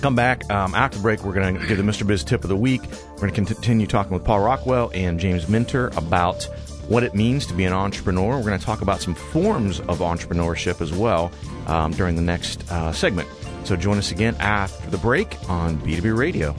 Come 0.00 0.14
back 0.14 0.48
um, 0.50 0.74
after 0.74 0.98
break. 0.98 1.24
We're 1.24 1.32
going 1.32 1.58
to 1.58 1.66
give 1.66 1.78
the 1.78 1.82
Mr. 1.82 2.06
Biz 2.06 2.24
tip 2.24 2.44
of 2.44 2.48
the 2.48 2.56
week. 2.56 2.82
We're 3.14 3.30
going 3.30 3.32
to 3.44 3.54
continue 3.54 3.86
talking 3.86 4.12
with 4.12 4.24
Paul 4.24 4.40
Rockwell 4.40 4.90
and 4.94 5.18
James 5.18 5.48
Minter 5.48 5.88
about 5.96 6.44
what 6.88 7.02
it 7.02 7.14
means 7.14 7.46
to 7.46 7.54
be 7.54 7.64
an 7.64 7.72
entrepreneur. 7.72 8.36
We're 8.36 8.44
going 8.44 8.58
to 8.58 8.64
talk 8.64 8.82
about 8.82 9.00
some 9.00 9.14
forms 9.14 9.80
of 9.80 10.00
entrepreneurship 10.00 10.82
as 10.82 10.92
well 10.92 11.32
um, 11.66 11.92
during 11.92 12.16
the 12.16 12.22
next 12.22 12.70
uh, 12.70 12.92
segment. 12.92 13.28
So 13.64 13.76
join 13.76 13.96
us 13.96 14.12
again 14.12 14.36
after 14.40 14.90
the 14.90 14.98
break 14.98 15.38
on 15.48 15.78
B2B 15.78 16.16
Radio. 16.16 16.54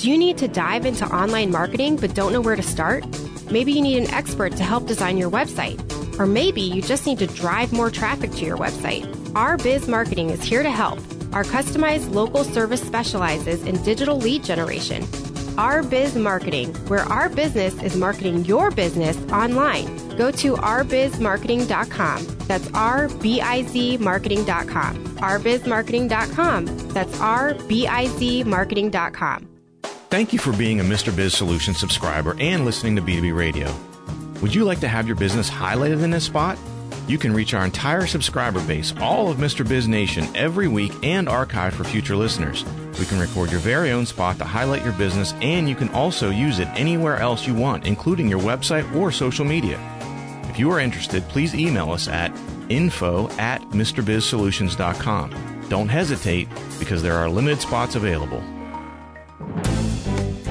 Do 0.00 0.10
you 0.10 0.16
need 0.16 0.38
to 0.38 0.48
dive 0.48 0.86
into 0.86 1.04
online 1.04 1.50
marketing 1.50 1.96
but 1.96 2.14
don't 2.14 2.32
know 2.32 2.40
where 2.40 2.56
to 2.56 2.62
start? 2.62 3.04
Maybe 3.50 3.70
you 3.70 3.82
need 3.82 3.98
an 3.98 4.10
expert 4.10 4.56
to 4.56 4.62
help 4.62 4.86
design 4.86 5.18
your 5.18 5.30
website. 5.30 5.78
Or 6.18 6.24
maybe 6.24 6.62
you 6.62 6.80
just 6.80 7.06
need 7.06 7.18
to 7.18 7.26
drive 7.26 7.70
more 7.70 7.90
traffic 7.90 8.30
to 8.30 8.46
your 8.46 8.56
website. 8.56 9.04
Our 9.36 9.58
Biz 9.58 9.88
Marketing 9.88 10.30
is 10.30 10.42
here 10.42 10.62
to 10.62 10.70
help. 10.70 11.00
Our 11.34 11.44
customized 11.44 12.14
local 12.14 12.44
service 12.44 12.80
specializes 12.80 13.62
in 13.64 13.82
digital 13.82 14.16
lead 14.16 14.42
generation. 14.42 15.06
Our 15.58 15.82
Biz 15.82 16.16
Marketing, 16.16 16.72
where 16.88 17.04
our 17.04 17.28
business 17.28 17.74
is 17.82 17.94
marketing 17.94 18.46
your 18.46 18.70
business 18.70 19.18
online. 19.30 20.16
Go 20.16 20.30
to 20.30 20.54
rbizmarketing.com. 20.54 22.24
That's 22.48 22.70
R 22.72 23.08
B 23.20 23.42
I 23.42 23.64
Z 23.64 23.98
marketing.com. 23.98 25.04
rbizmarketing.com. 25.16 26.64
That's 26.88 27.12
rbizmarketing.com. 27.18 29.49
Thank 30.10 30.32
you 30.32 30.40
for 30.40 30.52
being 30.52 30.80
a 30.80 30.82
Mr. 30.82 31.14
Biz 31.14 31.36
Solution 31.36 31.72
subscriber 31.72 32.34
and 32.40 32.64
listening 32.64 32.96
to 32.96 33.02
B2B 33.02 33.32
Radio. 33.32 33.72
Would 34.42 34.52
you 34.52 34.64
like 34.64 34.80
to 34.80 34.88
have 34.88 35.06
your 35.06 35.14
business 35.14 35.48
highlighted 35.48 36.02
in 36.02 36.10
this 36.10 36.24
spot? 36.24 36.58
You 37.06 37.16
can 37.16 37.32
reach 37.32 37.54
our 37.54 37.64
entire 37.64 38.08
subscriber 38.08 38.60
base, 38.66 38.92
all 38.98 39.30
of 39.30 39.36
Mr. 39.36 39.66
Biz 39.66 39.86
Nation, 39.86 40.26
every 40.34 40.66
week 40.66 40.92
and 41.04 41.28
archive 41.28 41.74
for 41.74 41.84
future 41.84 42.16
listeners. 42.16 42.64
We 42.98 43.06
can 43.06 43.20
record 43.20 43.52
your 43.52 43.60
very 43.60 43.92
own 43.92 44.04
spot 44.04 44.38
to 44.38 44.44
highlight 44.44 44.82
your 44.82 44.94
business, 44.94 45.32
and 45.34 45.68
you 45.68 45.76
can 45.76 45.90
also 45.90 46.30
use 46.30 46.58
it 46.58 46.66
anywhere 46.74 47.18
else 47.18 47.46
you 47.46 47.54
want, 47.54 47.86
including 47.86 48.28
your 48.28 48.40
website 48.40 48.92
or 48.96 49.12
social 49.12 49.44
media. 49.44 49.78
If 50.50 50.58
you 50.58 50.72
are 50.72 50.80
interested, 50.80 51.22
please 51.28 51.54
email 51.54 51.92
us 51.92 52.08
at 52.08 52.36
info 52.68 53.28
at 53.38 53.62
MrBizSolutions.com. 53.70 55.66
Don't 55.68 55.88
hesitate 55.88 56.48
because 56.80 57.00
there 57.00 57.14
are 57.14 57.30
limited 57.30 57.60
spots 57.60 57.94
available. 57.94 58.42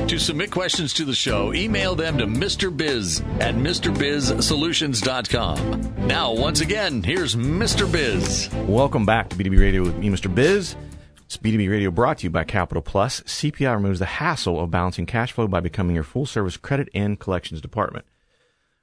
To 0.09 0.17
submit 0.17 0.49
questions 0.49 0.91
to 0.95 1.05
the 1.05 1.13
show, 1.13 1.53
email 1.53 1.93
them 1.93 2.17
to 2.17 2.25
Mr. 2.25 2.75
Biz 2.75 3.19
at 3.39 3.53
MrBizSolutions.com. 3.53 6.07
Now, 6.07 6.33
once 6.33 6.61
again, 6.61 7.03
here's 7.03 7.35
Mr. 7.35 7.91
Biz. 7.91 8.49
Welcome 8.67 9.05
back 9.05 9.29
to 9.29 9.35
B2B 9.35 9.59
Radio 9.59 9.83
with 9.83 9.97
me, 9.97 10.09
Mr. 10.09 10.33
Biz. 10.33 10.75
It's 11.25 11.37
B2B 11.37 11.69
Radio 11.69 11.91
brought 11.91 12.17
to 12.17 12.23
you 12.23 12.31
by 12.31 12.43
Capital 12.43 12.81
Plus. 12.81 13.21
CPI 13.21 13.71
removes 13.71 13.99
the 13.99 14.05
hassle 14.05 14.59
of 14.59 14.71
balancing 14.71 15.05
cash 15.05 15.31
flow 15.31 15.47
by 15.47 15.59
becoming 15.59 15.93
your 15.93 16.03
full 16.03 16.25
service 16.25 16.57
credit 16.57 16.89
and 16.95 17.19
collections 17.19 17.61
department. 17.61 18.07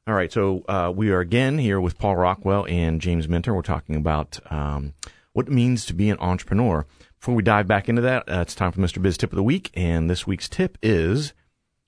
All 0.07 0.15
right, 0.15 0.33
so 0.33 0.65
uh, 0.69 0.93
we 0.95 1.11
are 1.11 1.19
again 1.19 1.59
here 1.59 1.81
with 1.81 1.99
Paul 1.99 2.15
Rockwell 2.15 2.67
and 2.67 3.01
James 3.01 3.29
Minter. 3.29 3.53
We're 3.53 3.63
talking 3.63 3.97
about 3.97 4.39
um, 4.49 4.95
what 5.37 5.49
it 5.49 5.53
means 5.53 5.85
to 5.85 5.93
be 5.93 6.09
an 6.09 6.17
entrepreneur. 6.19 6.87
Before 7.19 7.35
we 7.35 7.43
dive 7.43 7.69
back 7.69 7.91
into 7.91 8.01
that, 8.01 8.27
uh, 8.27 8.41
it's 8.41 8.55
time 8.55 8.73
for 8.73 8.81
Mr. 8.81 9.03
Biz 9.03 9.19
Tip 9.19 9.33
of 9.33 9.37
the 9.37 9.43
Week. 9.43 9.71
And 9.75 10.09
this 10.09 10.27
week's 10.27 10.49
tip 10.49 10.79
is 10.83 11.35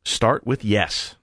start 0.04 0.46
with 0.46 0.62
yes. 0.62 1.16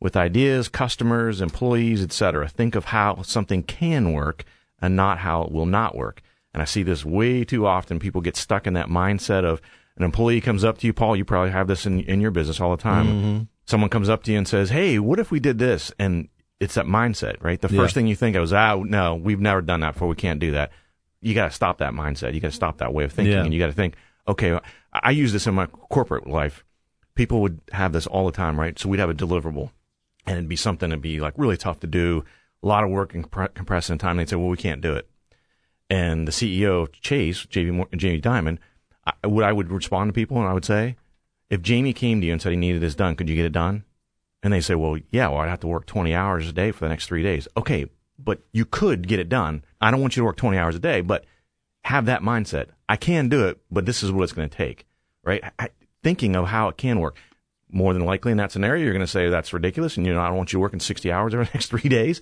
With 0.00 0.16
ideas, 0.16 0.70
customers, 0.70 1.42
employees, 1.42 2.02
etc. 2.02 2.48
Think 2.48 2.74
of 2.74 2.86
how 2.86 3.20
something 3.20 3.62
can 3.64 4.14
work 4.14 4.44
and 4.80 4.96
not 4.96 5.18
how 5.18 5.42
it 5.42 5.52
will 5.52 5.66
not 5.66 5.94
work. 5.94 6.22
And 6.54 6.62
I 6.62 6.64
see 6.64 6.82
this 6.82 7.04
way 7.04 7.44
too 7.44 7.66
often. 7.66 7.98
People 7.98 8.22
get 8.22 8.34
stuck 8.34 8.66
in 8.66 8.72
that 8.72 8.88
mindset 8.88 9.44
of 9.44 9.60
an 9.98 10.04
employee 10.04 10.40
comes 10.40 10.64
up 10.64 10.78
to 10.78 10.86
you, 10.86 10.94
Paul, 10.94 11.16
you 11.16 11.24
probably 11.26 11.50
have 11.50 11.68
this 11.68 11.84
in, 11.84 12.00
in 12.00 12.22
your 12.22 12.30
business 12.30 12.62
all 12.62 12.74
the 12.74 12.82
time. 12.82 13.06
Mm-hmm. 13.06 13.42
Someone 13.66 13.90
comes 13.90 14.08
up 14.08 14.22
to 14.22 14.32
you 14.32 14.38
and 14.38 14.48
says, 14.48 14.70
Hey, 14.70 14.98
what 14.98 15.18
if 15.18 15.30
we 15.30 15.38
did 15.38 15.58
this? 15.58 15.92
And 15.98 16.30
it's 16.60 16.74
that 16.74 16.86
mindset, 16.86 17.42
right? 17.42 17.60
The 17.60 17.68
first 17.68 17.94
thing 17.94 18.06
you 18.06 18.16
think 18.16 18.36
of 18.36 18.44
is, 18.44 18.54
ah, 18.54 18.76
no, 18.76 19.16
we've 19.16 19.40
never 19.40 19.60
done 19.60 19.80
that 19.80 19.92
before. 19.92 20.08
We 20.08 20.16
can't 20.16 20.40
do 20.40 20.52
that 20.52 20.72
you 21.22 21.34
got 21.34 21.46
to 21.46 21.54
stop 21.54 21.78
that 21.78 21.92
mindset. 21.92 22.34
You 22.34 22.40
got 22.40 22.48
to 22.48 22.56
stop 22.56 22.78
that 22.78 22.92
way 22.92 23.04
of 23.04 23.12
thinking, 23.12 23.32
yeah. 23.32 23.44
and 23.44 23.54
you 23.54 23.58
got 23.58 23.66
to 23.68 23.72
think, 23.72 23.94
okay, 24.28 24.58
I 24.92 25.10
use 25.10 25.32
this 25.32 25.46
in 25.46 25.54
my 25.54 25.66
corporate 25.66 26.26
life. 26.26 26.64
People 27.14 27.40
would 27.42 27.60
have 27.72 27.92
this 27.92 28.06
all 28.06 28.26
the 28.26 28.32
time, 28.32 28.58
right? 28.58 28.78
So 28.78 28.88
we'd 28.88 29.00
have 29.00 29.10
a 29.10 29.14
deliverable, 29.14 29.70
and 30.26 30.36
it'd 30.36 30.48
be 30.48 30.56
something 30.56 30.90
that'd 30.90 31.02
be 31.02 31.20
like 31.20 31.34
really 31.36 31.56
tough 31.56 31.80
to 31.80 31.86
do, 31.86 32.24
a 32.62 32.66
lot 32.66 32.84
of 32.84 32.90
work 32.90 33.14
and 33.14 33.30
compressed 33.30 33.90
in 33.90 33.98
time. 33.98 34.12
And 34.12 34.20
they'd 34.20 34.28
say, 34.28 34.36
well, 34.36 34.48
we 34.48 34.56
can't 34.56 34.80
do 34.80 34.94
it. 34.94 35.08
And 35.88 36.26
the 36.26 36.32
CEO 36.32 36.82
of 36.82 36.92
Chase, 36.92 37.44
Jamie, 37.46 37.86
Jamie 37.94 38.20
Dimon, 38.20 38.58
I, 39.04 39.26
would 39.26 39.44
I 39.44 39.52
would 39.52 39.70
respond 39.70 40.08
to 40.08 40.12
people 40.12 40.38
and 40.38 40.48
I 40.48 40.52
would 40.52 40.64
say, 40.64 40.96
if 41.50 41.60
Jamie 41.60 41.92
came 41.92 42.20
to 42.20 42.26
you 42.26 42.32
and 42.32 42.40
said 42.40 42.52
he 42.52 42.56
needed 42.56 42.80
this 42.80 42.94
done, 42.94 43.14
could 43.14 43.28
you 43.28 43.36
get 43.36 43.44
it 43.44 43.52
done? 43.52 43.84
And 44.42 44.52
they 44.52 44.60
say, 44.60 44.74
well, 44.74 44.96
yeah, 45.10 45.28
well, 45.28 45.40
I'd 45.40 45.50
have 45.50 45.60
to 45.60 45.66
work 45.66 45.86
20 45.86 46.14
hours 46.14 46.48
a 46.48 46.52
day 46.52 46.72
for 46.72 46.84
the 46.84 46.88
next 46.88 47.06
three 47.06 47.22
days. 47.22 47.46
Okay, 47.56 47.86
but 48.24 48.40
you 48.52 48.64
could 48.64 49.08
get 49.08 49.20
it 49.20 49.28
done. 49.28 49.64
I 49.80 49.90
don't 49.90 50.00
want 50.00 50.16
you 50.16 50.20
to 50.20 50.24
work 50.24 50.36
20 50.36 50.56
hours 50.58 50.76
a 50.76 50.80
day, 50.80 51.00
but 51.00 51.24
have 51.84 52.06
that 52.06 52.22
mindset. 52.22 52.68
I 52.88 52.96
can 52.96 53.28
do 53.28 53.46
it, 53.46 53.60
but 53.70 53.86
this 53.86 54.02
is 54.02 54.12
what 54.12 54.22
it's 54.22 54.32
going 54.32 54.48
to 54.48 54.56
take, 54.56 54.86
right? 55.24 55.42
I, 55.58 55.70
thinking 56.02 56.36
of 56.36 56.46
how 56.46 56.68
it 56.68 56.76
can 56.76 57.00
work. 57.00 57.16
More 57.74 57.94
than 57.94 58.04
likely 58.04 58.32
in 58.32 58.38
that 58.38 58.52
scenario, 58.52 58.84
you're 58.84 58.92
going 58.92 59.00
to 59.00 59.06
say 59.06 59.28
that's 59.28 59.52
ridiculous 59.52 59.96
and 59.96 60.06
you 60.06 60.12
know, 60.12 60.20
I 60.20 60.28
don't 60.28 60.36
want 60.36 60.52
you 60.52 60.60
working 60.60 60.80
60 60.80 61.10
hours 61.10 61.34
over 61.34 61.44
the 61.44 61.50
next 61.54 61.66
three 61.66 61.88
days, 61.88 62.20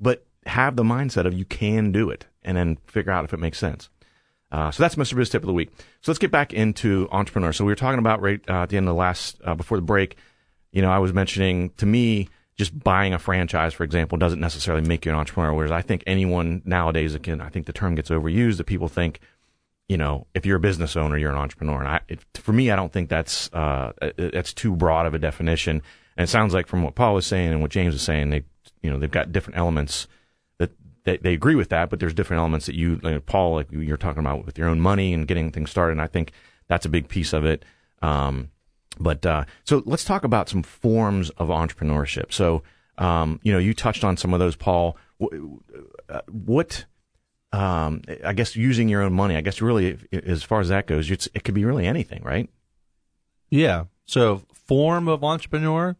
but 0.00 0.26
have 0.46 0.76
the 0.76 0.82
mindset 0.82 1.26
of 1.26 1.34
you 1.34 1.44
can 1.44 1.92
do 1.92 2.10
it 2.10 2.26
and 2.42 2.56
then 2.56 2.78
figure 2.86 3.12
out 3.12 3.24
if 3.24 3.32
it 3.32 3.38
makes 3.38 3.58
sense. 3.58 3.88
Uh, 4.50 4.70
so 4.70 4.82
that's 4.82 4.94
Mr. 4.94 5.14
Biz 5.14 5.30
tip 5.30 5.42
of 5.42 5.46
the 5.46 5.52
week. 5.52 5.70
So 6.00 6.10
let's 6.10 6.18
get 6.18 6.30
back 6.30 6.54
into 6.54 7.06
entrepreneurs. 7.12 7.56
So 7.56 7.64
we 7.64 7.72
were 7.72 7.76
talking 7.76 7.98
about 7.98 8.22
right 8.22 8.40
uh, 8.48 8.62
at 8.62 8.70
the 8.70 8.78
end 8.78 8.88
of 8.88 8.94
the 8.94 8.98
last, 8.98 9.40
uh, 9.44 9.54
before 9.54 9.76
the 9.76 9.82
break, 9.82 10.16
you 10.72 10.82
know, 10.82 10.90
I 10.90 10.98
was 10.98 11.12
mentioning 11.12 11.70
to 11.76 11.86
me, 11.86 12.28
just 12.58 12.76
buying 12.76 13.14
a 13.14 13.18
franchise, 13.18 13.72
for 13.72 13.84
example, 13.84 14.18
doesn't 14.18 14.40
necessarily 14.40 14.86
make 14.86 15.06
you 15.06 15.12
an 15.12 15.18
entrepreneur. 15.18 15.54
Whereas 15.54 15.70
I 15.70 15.80
think 15.80 16.02
anyone 16.06 16.60
nowadays, 16.64 17.14
again, 17.14 17.40
I 17.40 17.48
think 17.48 17.66
the 17.66 17.72
term 17.72 17.94
gets 17.94 18.10
overused 18.10 18.56
that 18.56 18.64
people 18.64 18.88
think, 18.88 19.20
you 19.88 19.96
know, 19.96 20.26
if 20.34 20.44
you're 20.44 20.56
a 20.56 20.60
business 20.60 20.96
owner, 20.96 21.16
you're 21.16 21.30
an 21.30 21.38
entrepreneur. 21.38 21.78
And 21.78 21.88
I, 21.88 22.00
it, 22.08 22.20
for 22.34 22.52
me, 22.52 22.70
I 22.70 22.76
don't 22.76 22.92
think 22.92 23.08
that's, 23.08 23.48
uh, 23.52 23.92
that's 24.16 24.52
too 24.52 24.74
broad 24.74 25.06
of 25.06 25.14
a 25.14 25.18
definition. 25.18 25.82
And 26.16 26.24
it 26.24 26.28
sounds 26.28 26.52
like 26.52 26.66
from 26.66 26.82
what 26.82 26.96
Paul 26.96 27.14
was 27.14 27.26
saying 27.26 27.52
and 27.52 27.62
what 27.62 27.70
James 27.70 27.94
was 27.94 28.02
saying, 28.02 28.30
they, 28.30 28.42
you 28.82 28.90
know, 28.90 28.98
they've 28.98 29.08
got 29.08 29.30
different 29.30 29.56
elements 29.56 30.08
that 30.58 30.72
they, 31.04 31.16
they 31.18 31.34
agree 31.34 31.54
with 31.54 31.68
that, 31.68 31.90
but 31.90 32.00
there's 32.00 32.12
different 32.12 32.40
elements 32.40 32.66
that 32.66 32.74
you, 32.74 32.98
like 33.04 33.24
Paul, 33.24 33.54
like 33.54 33.68
you're 33.70 33.96
talking 33.96 34.20
about 34.20 34.44
with 34.44 34.58
your 34.58 34.68
own 34.68 34.80
money 34.80 35.14
and 35.14 35.28
getting 35.28 35.52
things 35.52 35.70
started. 35.70 35.92
And 35.92 36.02
I 36.02 36.08
think 36.08 36.32
that's 36.66 36.86
a 36.86 36.90
big 36.90 37.08
piece 37.08 37.32
of 37.32 37.44
it. 37.44 37.64
Um, 38.02 38.50
but 39.00 39.24
uh, 39.24 39.44
so 39.64 39.82
let's 39.86 40.04
talk 40.04 40.24
about 40.24 40.48
some 40.48 40.62
forms 40.62 41.30
of 41.30 41.48
entrepreneurship. 41.48 42.32
So, 42.32 42.62
um, 42.98 43.40
you 43.42 43.52
know, 43.52 43.58
you 43.58 43.74
touched 43.74 44.04
on 44.04 44.16
some 44.16 44.32
of 44.32 44.40
those, 44.40 44.56
Paul. 44.56 44.96
Uh, 46.08 46.20
what, 46.30 46.84
um, 47.52 48.02
I 48.24 48.32
guess, 48.32 48.56
using 48.56 48.88
your 48.88 49.02
own 49.02 49.12
money. 49.12 49.36
I 49.36 49.40
guess 49.40 49.60
really, 49.60 49.98
as 50.12 50.42
far 50.42 50.60
as 50.60 50.68
that 50.68 50.86
goes, 50.86 51.10
it 51.10 51.44
could 51.44 51.54
be 51.54 51.64
really 51.64 51.86
anything, 51.86 52.22
right? 52.22 52.48
Yeah. 53.50 53.84
So, 54.06 54.42
form 54.52 55.08
of 55.08 55.24
entrepreneur. 55.24 55.96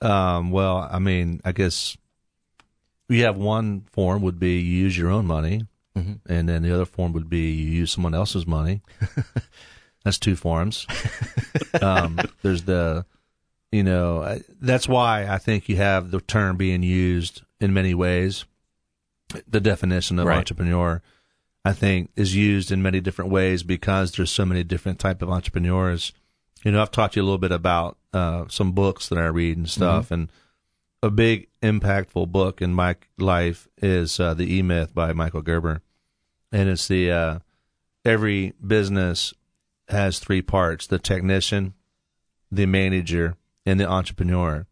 Um, 0.00 0.50
well, 0.50 0.88
I 0.90 0.98
mean, 0.98 1.40
I 1.44 1.52
guess 1.52 1.96
we 3.08 3.20
have 3.20 3.36
one 3.36 3.82
form 3.92 4.22
would 4.22 4.38
be 4.38 4.60
you 4.60 4.84
use 4.84 4.96
your 4.96 5.10
own 5.10 5.26
money, 5.26 5.66
mm-hmm. 5.96 6.32
and 6.32 6.48
then 6.48 6.62
the 6.62 6.72
other 6.72 6.86
form 6.86 7.12
would 7.12 7.28
be 7.28 7.50
you 7.50 7.70
use 7.70 7.92
someone 7.92 8.14
else's 8.14 8.46
money. 8.46 8.82
That's 10.04 10.18
two 10.18 10.36
forms. 10.36 10.86
um, 11.82 12.18
there's 12.42 12.64
the, 12.64 13.04
you 13.70 13.82
know, 13.82 14.40
that's 14.60 14.88
why 14.88 15.26
I 15.26 15.38
think 15.38 15.68
you 15.68 15.76
have 15.76 16.10
the 16.10 16.20
term 16.20 16.56
being 16.56 16.82
used 16.82 17.42
in 17.60 17.74
many 17.74 17.94
ways. 17.94 18.44
The 19.48 19.60
definition 19.60 20.18
of 20.18 20.26
right. 20.26 20.38
entrepreneur, 20.38 21.02
I 21.64 21.72
think, 21.72 22.10
is 22.16 22.34
used 22.34 22.72
in 22.72 22.82
many 22.82 23.00
different 23.00 23.30
ways 23.30 23.62
because 23.62 24.12
there's 24.12 24.30
so 24.30 24.44
many 24.44 24.64
different 24.64 24.98
type 24.98 25.22
of 25.22 25.30
entrepreneurs. 25.30 26.12
You 26.64 26.72
know, 26.72 26.82
I've 26.82 26.90
talked 26.90 27.14
to 27.14 27.20
you 27.20 27.24
a 27.24 27.26
little 27.26 27.38
bit 27.38 27.52
about 27.52 27.96
uh, 28.12 28.46
some 28.48 28.72
books 28.72 29.08
that 29.08 29.18
I 29.18 29.26
read 29.26 29.56
and 29.56 29.68
stuff, 29.68 30.06
mm-hmm. 30.06 30.14
and 30.14 30.32
a 31.02 31.10
big 31.10 31.48
impactful 31.62 32.30
book 32.32 32.60
in 32.60 32.74
my 32.74 32.96
life 33.18 33.68
is 33.80 34.18
uh, 34.18 34.34
the 34.34 34.56
E 34.56 34.62
Myth 34.62 34.94
by 34.94 35.12
Michael 35.12 35.42
Gerber, 35.42 35.80
and 36.52 36.68
it's 36.68 36.88
the 36.88 37.10
uh, 37.10 37.38
every 38.04 38.54
business 38.66 39.32
has 39.90 40.18
three 40.18 40.42
parts 40.42 40.86
the 40.86 40.98
technician, 40.98 41.74
the 42.50 42.66
manager, 42.66 43.36
and 43.66 43.78
the 43.78 43.88
entrepreneur. 43.88 44.66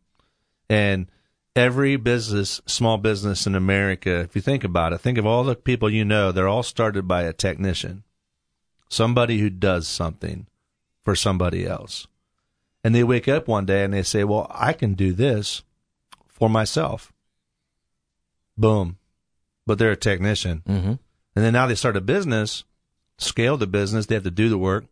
And 0.69 1.11
every 1.55 1.97
business, 1.97 2.61
small 2.67 2.99
business 2.99 3.47
in 3.47 3.55
America, 3.55 4.21
if 4.21 4.37
you 4.37 4.43
think 4.43 4.65
about 4.65 4.93
it, 4.93 4.99
think 4.99 5.19
of 5.19 5.27
all 5.27 5.45
the 5.45 5.55
people 5.55 5.91
you 5.91 6.05
know, 6.05 6.33
they're 6.33 6.49
all 6.49 6.63
started 6.63 7.09
by 7.09 7.23
a 7.23 7.33
technician, 7.33 8.05
somebody 8.89 9.39
who 9.39 9.51
does 9.51 9.89
something 9.89 10.47
for 11.05 11.15
somebody 11.15 11.67
else. 11.67 12.07
And 12.85 12.95
they 12.95 13.05
wake 13.05 13.29
up 13.29 13.49
one 13.49 13.67
day 13.67 13.85
and 13.85 13.93
they 13.93 14.03
say, 14.03 14.25
Well, 14.25 14.47
I 14.51 14.73
can 14.73 14.95
do 14.95 15.13
this 15.13 15.63
for 16.29 16.49
myself. 16.49 17.13
Boom. 18.57 18.99
But 19.67 19.79
they're 19.79 19.93
a 19.93 19.97
technician. 19.97 20.63
Mm-hmm. 20.67 20.89
And 20.89 21.45
then 21.45 21.53
now 21.53 21.67
they 21.67 21.75
start 21.75 21.97
a 21.97 22.01
business, 22.01 22.65
scale 23.19 23.57
the 23.57 23.67
business, 23.67 24.07
they 24.07 24.15
have 24.15 24.25
to 24.25 24.31
do 24.31 24.49
the 24.49 24.59
work, 24.59 24.85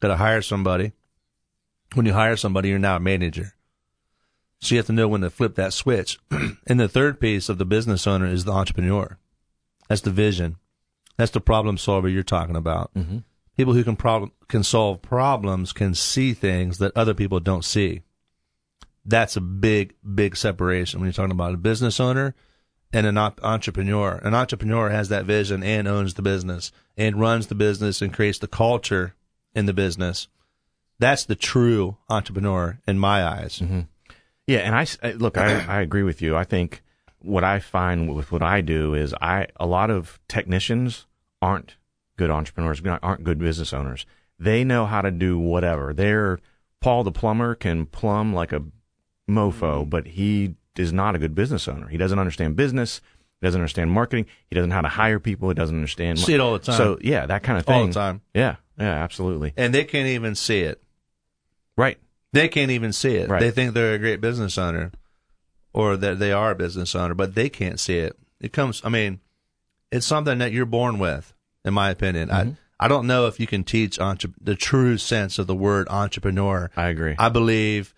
got 0.00 0.08
to 0.08 0.16
hire 0.16 0.42
somebody. 0.42 0.92
When 1.94 2.06
you 2.06 2.12
hire 2.12 2.36
somebody, 2.36 2.68
you're 2.68 2.78
now 2.78 2.96
a 2.96 3.00
manager. 3.00 3.54
So 4.60 4.74
you 4.74 4.78
have 4.78 4.86
to 4.86 4.92
know 4.92 5.08
when 5.08 5.22
to 5.22 5.30
flip 5.30 5.54
that 5.54 5.72
switch. 5.72 6.18
and 6.66 6.78
the 6.78 6.88
third 6.88 7.20
piece 7.20 7.48
of 7.48 7.58
the 7.58 7.64
business 7.64 8.06
owner 8.06 8.26
is 8.26 8.44
the 8.44 8.52
entrepreneur. 8.52 9.18
That's 9.88 10.02
the 10.02 10.10
vision. 10.10 10.56
That's 11.16 11.32
the 11.32 11.40
problem 11.40 11.78
solver 11.78 12.08
you're 12.08 12.22
talking 12.22 12.56
about. 12.56 12.92
Mm-hmm. 12.94 13.18
People 13.56 13.74
who 13.74 13.84
can 13.84 13.96
problem 13.96 14.32
can 14.48 14.62
solve 14.62 15.02
problems 15.02 15.72
can 15.72 15.94
see 15.94 16.32
things 16.32 16.78
that 16.78 16.96
other 16.96 17.14
people 17.14 17.40
don't 17.40 17.64
see. 17.64 18.02
That's 19.04 19.36
a 19.36 19.40
big, 19.40 19.94
big 20.14 20.36
separation 20.36 21.00
when 21.00 21.06
you're 21.06 21.12
talking 21.12 21.32
about 21.32 21.54
a 21.54 21.58
business 21.58 21.98
owner 22.00 22.34
and 22.92 23.06
an 23.06 23.18
entrepreneur. 23.18 24.20
An 24.22 24.34
entrepreneur 24.34 24.90
has 24.90 25.08
that 25.08 25.24
vision 25.24 25.62
and 25.62 25.88
owns 25.88 26.14
the 26.14 26.22
business 26.22 26.72
and 26.96 27.20
runs 27.20 27.46
the 27.46 27.54
business 27.54 28.02
and 28.02 28.14
creates 28.14 28.38
the 28.38 28.48
culture 28.48 29.14
in 29.54 29.66
the 29.66 29.72
business. 29.72 30.28
That's 30.98 31.24
the 31.24 31.34
true 31.34 31.96
entrepreneur 32.08 32.78
in 32.86 32.98
my 32.98 33.24
eyes. 33.24 33.60
Mm-hmm. 33.60 33.80
Yeah, 34.46 34.58
and 34.58 34.74
I 34.74 35.12
look, 35.12 35.38
I, 35.38 35.64
I 35.64 35.80
agree 35.80 36.02
with 36.02 36.20
you. 36.20 36.36
I 36.36 36.44
think 36.44 36.82
what 37.20 37.44
I 37.44 37.58
find 37.60 38.14
with 38.14 38.32
what 38.32 38.42
I 38.42 38.60
do 38.60 38.94
is 38.94 39.14
I 39.20 39.46
a 39.56 39.66
lot 39.66 39.90
of 39.90 40.18
technicians 40.28 41.06
aren't 41.40 41.76
good 42.16 42.30
entrepreneurs, 42.30 42.82
aren't 43.02 43.24
good 43.24 43.38
business 43.38 43.72
owners. 43.72 44.06
They 44.38 44.64
know 44.64 44.86
how 44.86 45.02
to 45.02 45.10
do 45.10 45.38
whatever. 45.38 45.92
They're 45.92 46.40
Paul 46.80 47.04
the 47.04 47.12
plumber 47.12 47.54
can 47.54 47.86
plumb 47.86 48.34
like 48.34 48.52
a 48.52 48.64
mofo, 49.28 49.88
but 49.88 50.06
he 50.06 50.56
is 50.76 50.92
not 50.92 51.14
a 51.14 51.18
good 51.18 51.34
business 51.34 51.68
owner. 51.68 51.88
He 51.88 51.98
doesn't 51.98 52.18
understand 52.18 52.56
business. 52.56 53.00
He 53.40 53.46
doesn't 53.46 53.60
understand 53.60 53.90
marketing. 53.90 54.26
He 54.48 54.54
doesn't 54.54 54.68
know 54.68 54.74
how 54.74 54.82
to 54.82 54.88
hire 54.88 55.18
people. 55.18 55.48
He 55.48 55.54
doesn't 55.54 55.74
understand. 55.74 56.18
See 56.18 56.34
it 56.34 56.40
all 56.40 56.52
the 56.52 56.58
time. 56.58 56.76
So 56.76 56.98
yeah, 57.00 57.26
that 57.26 57.42
kind 57.42 57.58
of 57.58 57.64
thing. 57.66 57.80
All 57.80 57.86
the 57.86 57.92
time. 57.92 58.20
Yeah, 58.34 58.56
yeah, 58.78 59.02
absolutely. 59.02 59.52
And 59.56 59.74
they 59.74 59.84
can't 59.84 60.08
even 60.08 60.34
see 60.34 60.60
it. 60.60 60.82
Right. 61.76 61.98
They 62.32 62.48
can't 62.48 62.70
even 62.70 62.92
see 62.92 63.16
it. 63.16 63.28
Right. 63.28 63.40
They 63.40 63.50
think 63.50 63.74
they're 63.74 63.94
a 63.94 63.98
great 63.98 64.20
business 64.20 64.58
owner 64.58 64.92
or 65.72 65.96
that 65.96 66.18
they 66.18 66.32
are 66.32 66.50
a 66.50 66.54
business 66.54 66.94
owner, 66.94 67.14
but 67.14 67.34
they 67.34 67.48
can't 67.48 67.80
see 67.80 67.98
it. 67.98 68.16
It 68.40 68.52
comes, 68.52 68.80
I 68.84 68.88
mean, 68.88 69.20
it's 69.90 70.06
something 70.06 70.38
that 70.38 70.52
you're 70.52 70.66
born 70.66 70.98
with. 70.98 71.32
in 71.64 71.74
my 71.74 71.90
opinion. 71.90 72.28
Mm-hmm. 72.28 72.50
I 72.50 72.84
I 72.84 72.88
don't 72.88 73.06
know 73.06 73.26
if 73.26 73.38
you 73.38 73.46
can 73.46 73.62
teach 73.64 73.98
entre- 73.98 74.30
the 74.40 74.54
true 74.54 74.96
sense 74.96 75.38
of 75.38 75.46
the 75.46 75.54
word 75.54 75.86
entrepreneur. 75.90 76.70
I 76.76 76.88
agree. 76.88 77.14
I 77.18 77.28
believe 77.28 77.92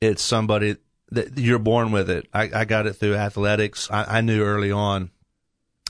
it's 0.00 0.22
somebody 0.22 0.76
that 1.10 1.38
you're 1.38 1.58
born 1.58 1.92
with 1.92 2.10
it. 2.10 2.28
I, 2.32 2.50
I 2.54 2.64
got 2.64 2.86
it 2.86 2.94
through 2.94 3.14
athletics. 3.14 3.90
I, 3.90 4.18
I 4.18 4.20
knew 4.20 4.42
early 4.42 4.70
on 4.70 5.10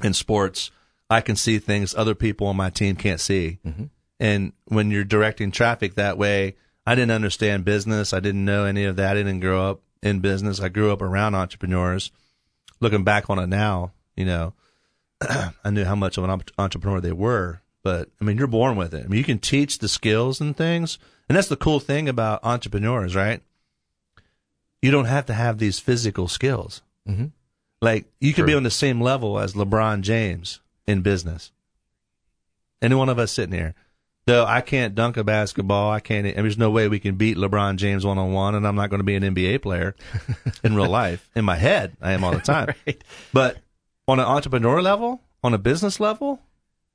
in 0.02 0.12
sports, 0.12 0.70
I 1.08 1.20
can 1.20 1.36
see 1.36 1.58
things 1.58 1.94
other 1.94 2.14
people 2.14 2.46
on 2.46 2.56
my 2.56 2.70
team 2.70 2.96
can't 2.96 3.20
see. 3.20 3.58
Mm-hmm. 3.64 3.84
And 4.20 4.52
when 4.66 4.90
you're 4.90 5.04
directing 5.04 5.50
traffic 5.50 5.94
that 5.94 6.18
way, 6.18 6.56
I 6.86 6.94
didn't 6.94 7.12
understand 7.12 7.64
business. 7.64 8.12
I 8.12 8.20
didn't 8.20 8.44
know 8.44 8.64
any 8.64 8.84
of 8.84 8.96
that. 8.96 9.16
I 9.16 9.22
didn't 9.22 9.40
grow 9.40 9.70
up 9.70 9.80
in 10.02 10.20
business. 10.20 10.60
I 10.60 10.68
grew 10.68 10.92
up 10.92 11.02
around 11.02 11.34
entrepreneurs. 11.34 12.10
Looking 12.80 13.04
back 13.04 13.30
on 13.30 13.38
it 13.38 13.48
now, 13.48 13.92
you 14.16 14.24
know, 14.24 14.54
I 15.20 15.70
knew 15.70 15.84
how 15.84 15.94
much 15.94 16.18
of 16.18 16.24
an 16.24 16.42
entrepreneur 16.58 17.00
they 17.00 17.12
were. 17.12 17.62
But 17.82 18.08
I 18.20 18.24
mean, 18.24 18.38
you're 18.38 18.46
born 18.46 18.76
with 18.76 18.94
it. 18.94 19.04
I 19.04 19.08
mean, 19.08 19.18
you 19.18 19.24
can 19.24 19.38
teach 19.38 19.78
the 19.78 19.88
skills 19.88 20.40
and 20.40 20.56
things. 20.56 20.98
And 21.28 21.36
that's 21.36 21.48
the 21.48 21.56
cool 21.56 21.80
thing 21.80 22.08
about 22.08 22.40
entrepreneurs, 22.42 23.14
right? 23.14 23.42
You 24.84 24.90
don't 24.90 25.06
have 25.06 25.24
to 25.26 25.32
have 25.32 25.56
these 25.56 25.80
physical 25.80 26.28
skills. 26.28 26.82
Mm-hmm. 27.08 27.28
Like 27.80 28.04
you 28.20 28.34
could 28.34 28.44
be 28.44 28.52
on 28.52 28.64
the 28.64 28.70
same 28.70 29.00
level 29.00 29.38
as 29.38 29.54
LeBron 29.54 30.02
James 30.02 30.60
in 30.86 31.00
business. 31.00 31.52
Any 32.82 32.94
one 32.94 33.08
of 33.08 33.18
us 33.18 33.32
sitting 33.32 33.54
here. 33.54 33.74
Though 34.26 34.44
I 34.44 34.60
can't 34.60 34.94
dunk 34.94 35.16
a 35.16 35.24
basketball, 35.24 35.90
I 35.90 36.00
can't. 36.00 36.26
I 36.26 36.32
mean, 36.32 36.42
there's 36.42 36.58
no 36.58 36.70
way 36.70 36.88
we 36.88 36.98
can 36.98 37.16
beat 37.16 37.38
LeBron 37.38 37.76
James 37.76 38.04
one 38.04 38.18
on 38.18 38.34
one, 38.34 38.54
and 38.54 38.66
I'm 38.66 38.76
not 38.76 38.90
going 38.90 39.00
to 39.00 39.04
be 39.04 39.14
an 39.14 39.22
NBA 39.22 39.62
player 39.62 39.94
in 40.62 40.76
real 40.76 40.88
life. 40.90 41.30
In 41.34 41.46
my 41.46 41.56
head, 41.56 41.96
I 42.02 42.12
am 42.12 42.22
all 42.22 42.32
the 42.32 42.40
time. 42.40 42.74
right. 42.86 43.02
But 43.32 43.56
on 44.06 44.20
an 44.20 44.26
entrepreneur 44.26 44.82
level, 44.82 45.22
on 45.42 45.54
a 45.54 45.58
business 45.58 45.98
level, 45.98 46.40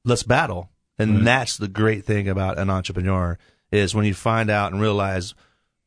let's 0.06 0.22
battle. 0.22 0.70
And 1.00 1.16
mm-hmm. 1.16 1.24
that's 1.24 1.58
the 1.58 1.68
great 1.68 2.06
thing 2.06 2.30
about 2.30 2.60
an 2.60 2.70
entrepreneur 2.70 3.40
is 3.72 3.96
when 3.96 4.06
you 4.06 4.14
find 4.14 4.52
out 4.52 4.72
and 4.72 4.80
realize 4.80 5.34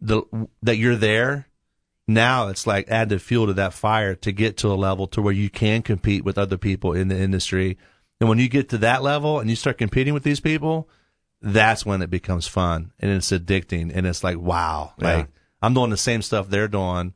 the, 0.01 0.23
that 0.63 0.79
you're 0.79 0.97
there. 0.97 1.47
Now 2.13 2.49
it's 2.49 2.67
like 2.67 2.89
add 2.89 3.09
the 3.09 3.19
fuel 3.19 3.47
to 3.47 3.55
that 3.55 3.75
fire 3.75 4.15
to 4.17 4.33
get 4.33 4.57
to 4.59 4.69
a 4.69 4.75
level 4.75 5.07
to 5.09 5.23
where 5.23 5.33
you 5.33 5.51
can 5.51 5.83
compete 5.83 6.25
with 6.25 6.39
other 6.39 6.59
people 6.59 6.93
in 6.93 7.09
the 7.09 7.19
industry. 7.19 7.79
And 8.21 8.29
when 8.29 8.39
you 8.39 8.49
get 8.49 8.69
to 8.71 8.79
that 8.79 9.03
level 9.03 9.41
and 9.41 9.51
you 9.51 9.57
start 9.57 9.79
competing 9.79 10.15
with 10.15 10.23
these 10.23 10.41
people, 10.41 10.89
that's 11.43 11.85
when 11.85 12.01
it 12.03 12.11
becomes 12.11 12.47
fun 12.47 12.93
and 13.01 13.11
it's 13.11 13.31
addicting 13.31 13.91
and 13.95 14.07
it's 14.07 14.23
like 14.23 14.39
wow 14.39 14.93
yeah. 14.99 15.17
like 15.17 15.29
i'm 15.61 15.75
doing 15.75 15.91
the 15.91 15.97
same 15.97 16.23
stuff 16.23 16.49
they're 16.49 16.69
doing 16.69 17.13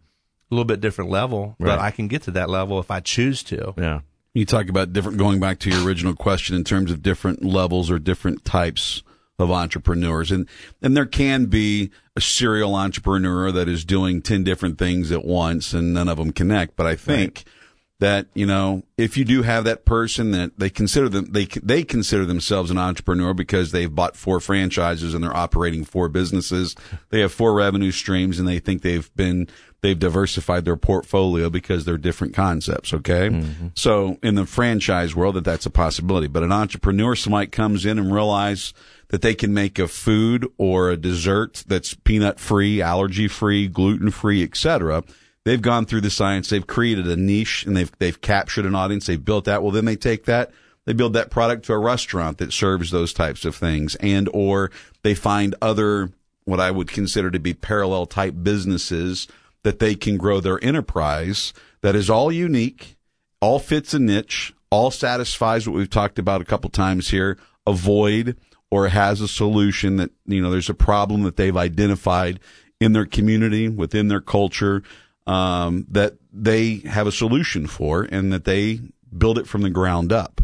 a 0.51 0.55
little 0.55 0.65
bit 0.65 0.81
different 0.81 1.11
level 1.11 1.55
right. 1.59 1.69
but 1.69 1.79
i 1.79 1.91
can 1.91 2.09
get 2.09 2.23
to 2.23 2.33
that 2.33 2.51
level 2.51 2.81
if 2.81 2.91
i 2.91 2.99
choose 2.99 3.43
to 3.45 3.73
yeah 3.79 4.01
you 4.35 4.45
talk 4.45 4.69
about 4.69 4.93
different 4.93 5.17
going 5.17 5.39
back 5.41 5.59
to 5.61 5.71
your 5.71 5.87
original 5.87 6.15
question 6.15 6.57
in 6.57 6.65
terms 6.65 6.91
of 6.91 7.03
different 7.03 7.45
levels 7.45 7.91
or 7.91 7.99
different 7.99 8.45
types 8.45 9.03
of 9.39 9.51
entrepreneurs. 9.51 10.31
And 10.31 10.49
and 10.83 10.97
there 10.97 11.07
can 11.07 11.47
be 11.47 11.91
a 12.15 12.21
serial 12.21 12.75
entrepreneur 12.75 13.53
that 13.53 13.69
is 13.69 13.85
doing 13.85 14.23
10 14.23 14.45
different 14.45 14.79
things 14.79 15.13
at 15.13 15.25
once 15.25 15.73
and 15.73 15.93
none 15.93 16.09
of 16.09 16.17
them 16.17 16.33
connect. 16.33 16.77
But 16.77 16.87
i 16.87 16.95
think 16.97 17.45
right 17.45 17.53
that 17.99 18.27
you 18.35 18.45
know 18.45 18.83
if 18.99 19.17
you 19.17 19.25
do 19.25 19.43
have 19.43 19.65
that 19.65 19.85
person 19.85 20.31
that 20.33 20.59
they 20.59 20.69
consider 20.69 21.09
them 21.09 21.27
they 21.33 21.47
they 21.63 21.83
consider 21.83 22.27
themselves 22.27 22.71
an 22.71 22.79
entrepreneur 22.79 23.33
because 23.33 23.73
they've 23.73 23.95
bought 23.95 24.17
four 24.17 24.39
franchises 24.39 25.15
and 25.15 25.25
they're 25.25 25.37
operating 25.37 25.85
four 25.85 26.09
businesses. 26.09 26.75
They 27.11 27.21
have 27.21 27.33
four 27.33 27.55
revenue 27.55 27.93
streams 27.93 28.39
and 28.39 28.47
they 28.47 28.59
think 28.59 28.83
they've 28.83 29.15
been 29.17 29.49
they've 29.83 29.99
diversified 29.99 30.65
their 30.65 30.77
portfolio 30.77 31.49
because 31.51 31.85
they're 31.85 31.99
different 31.99 32.35
concepts 32.35 32.93
okay 32.93 33.29
mm-hmm. 33.31 33.69
so 33.75 34.19
in 34.23 34.35
the 34.35 34.47
franchise 34.47 35.15
world 35.15 35.35
that 35.35 35.45
that's 35.45 35.67
a 35.67 35.71
possibility 35.71 36.27
but 36.27 36.43
an 36.43 36.53
entrepreneur 36.53 37.15
might 37.29 37.53
comes 37.53 37.87
in 37.87 37.99
and 37.99 38.13
realize 38.13 38.75
that 39.09 39.23
they 39.23 39.35
can 39.35 39.55
make 39.55 39.79
a 39.79 39.87
food 39.87 40.47
or 40.59 40.91
a 40.91 40.97
dessert 40.97 41.65
that's 41.67 41.95
peanut 41.95 42.41
free 42.41 42.83
allergy 42.83 43.29
free 43.29 43.69
gluten 43.69 44.11
free 44.11 44.43
etc 44.43 45.03
They've 45.47 45.63
gone 45.63 45.87
through 45.87 46.01
the 46.01 46.11
science. 46.11 46.49
They've 46.49 46.67
created 46.67 47.07
a 47.07 47.15
niche 47.15 47.67
and 47.67 47.77
they've 47.77 47.93
they've 48.01 48.21
captured 48.21 48.67
an 48.67 48.75
audience. 48.75 49.07
They've 49.07 49.25
built 49.25 49.45
that. 49.45 49.63
Well, 49.63 49.71
then 49.71 49.85
they 49.85 49.95
take 49.95 50.25
that. 50.25 50.51
They 50.87 50.93
build 50.93 51.13
that 51.13 51.31
product 51.31 51.67
to 51.67 51.73
a 51.73 51.79
restaurant 51.79 52.39
that 52.39 52.53
serves 52.53 52.91
those 52.91 53.13
types 53.13 53.45
of 53.45 53.55
things, 53.55 53.95
and 53.97 54.29
or 54.35 54.73
they 55.05 55.15
find 55.15 55.55
other 55.63 56.11
what 56.47 56.59
I 56.59 56.73
would 56.73 56.89
consider 56.89 57.31
to 57.31 57.39
be 57.39 57.55
parallel 57.55 58.07
type 58.07 58.35
businesses 58.43 59.29
that 59.67 59.81
they 59.81 59.97
can 59.97 60.17
grow 60.17 60.39
their 60.39 60.63
enterprise 60.63 61.53
that 61.81 61.97
is 61.97 62.09
all 62.09 62.31
unique, 62.31 62.97
all 63.41 63.59
fits 63.59 63.93
a 63.95 63.99
niche, 63.99 64.55
all 64.71 64.93
satisfies 64.93 65.69
what 65.69 65.75
we've 65.75 65.91
talked 65.91 66.21
about 66.21 66.41
a 66.41 66.45
couple 66.45 66.71
times 66.71 67.11
here, 67.11 67.37
avoid 67.67 68.37
or 68.71 68.87
has 68.87 69.21
a 69.21 69.27
solution 69.27 69.97
that, 69.97 70.13
you 70.25 70.41
know, 70.41 70.53
there's 70.53 70.71
a 70.71 70.75
problem 70.75 71.25
that 71.25 71.35
they've 71.35 71.57
identified 71.57 72.39
in 72.81 72.93
their 72.93 73.07
community, 73.07 73.69
within 73.69 74.07
their 74.07 74.21
culture, 74.21 74.85
um, 75.27 75.85
that 75.91 76.15
they 76.33 76.77
have 76.85 77.09
a 77.09 77.13
solution 77.13 77.67
for 77.67 78.05
and 78.05 78.33
that 78.33 78.45
they 78.45 78.79
build 79.19 79.37
it 79.37 79.49
from 79.49 79.63
the 79.63 79.71
ground 79.71 80.13
up. 80.13 80.43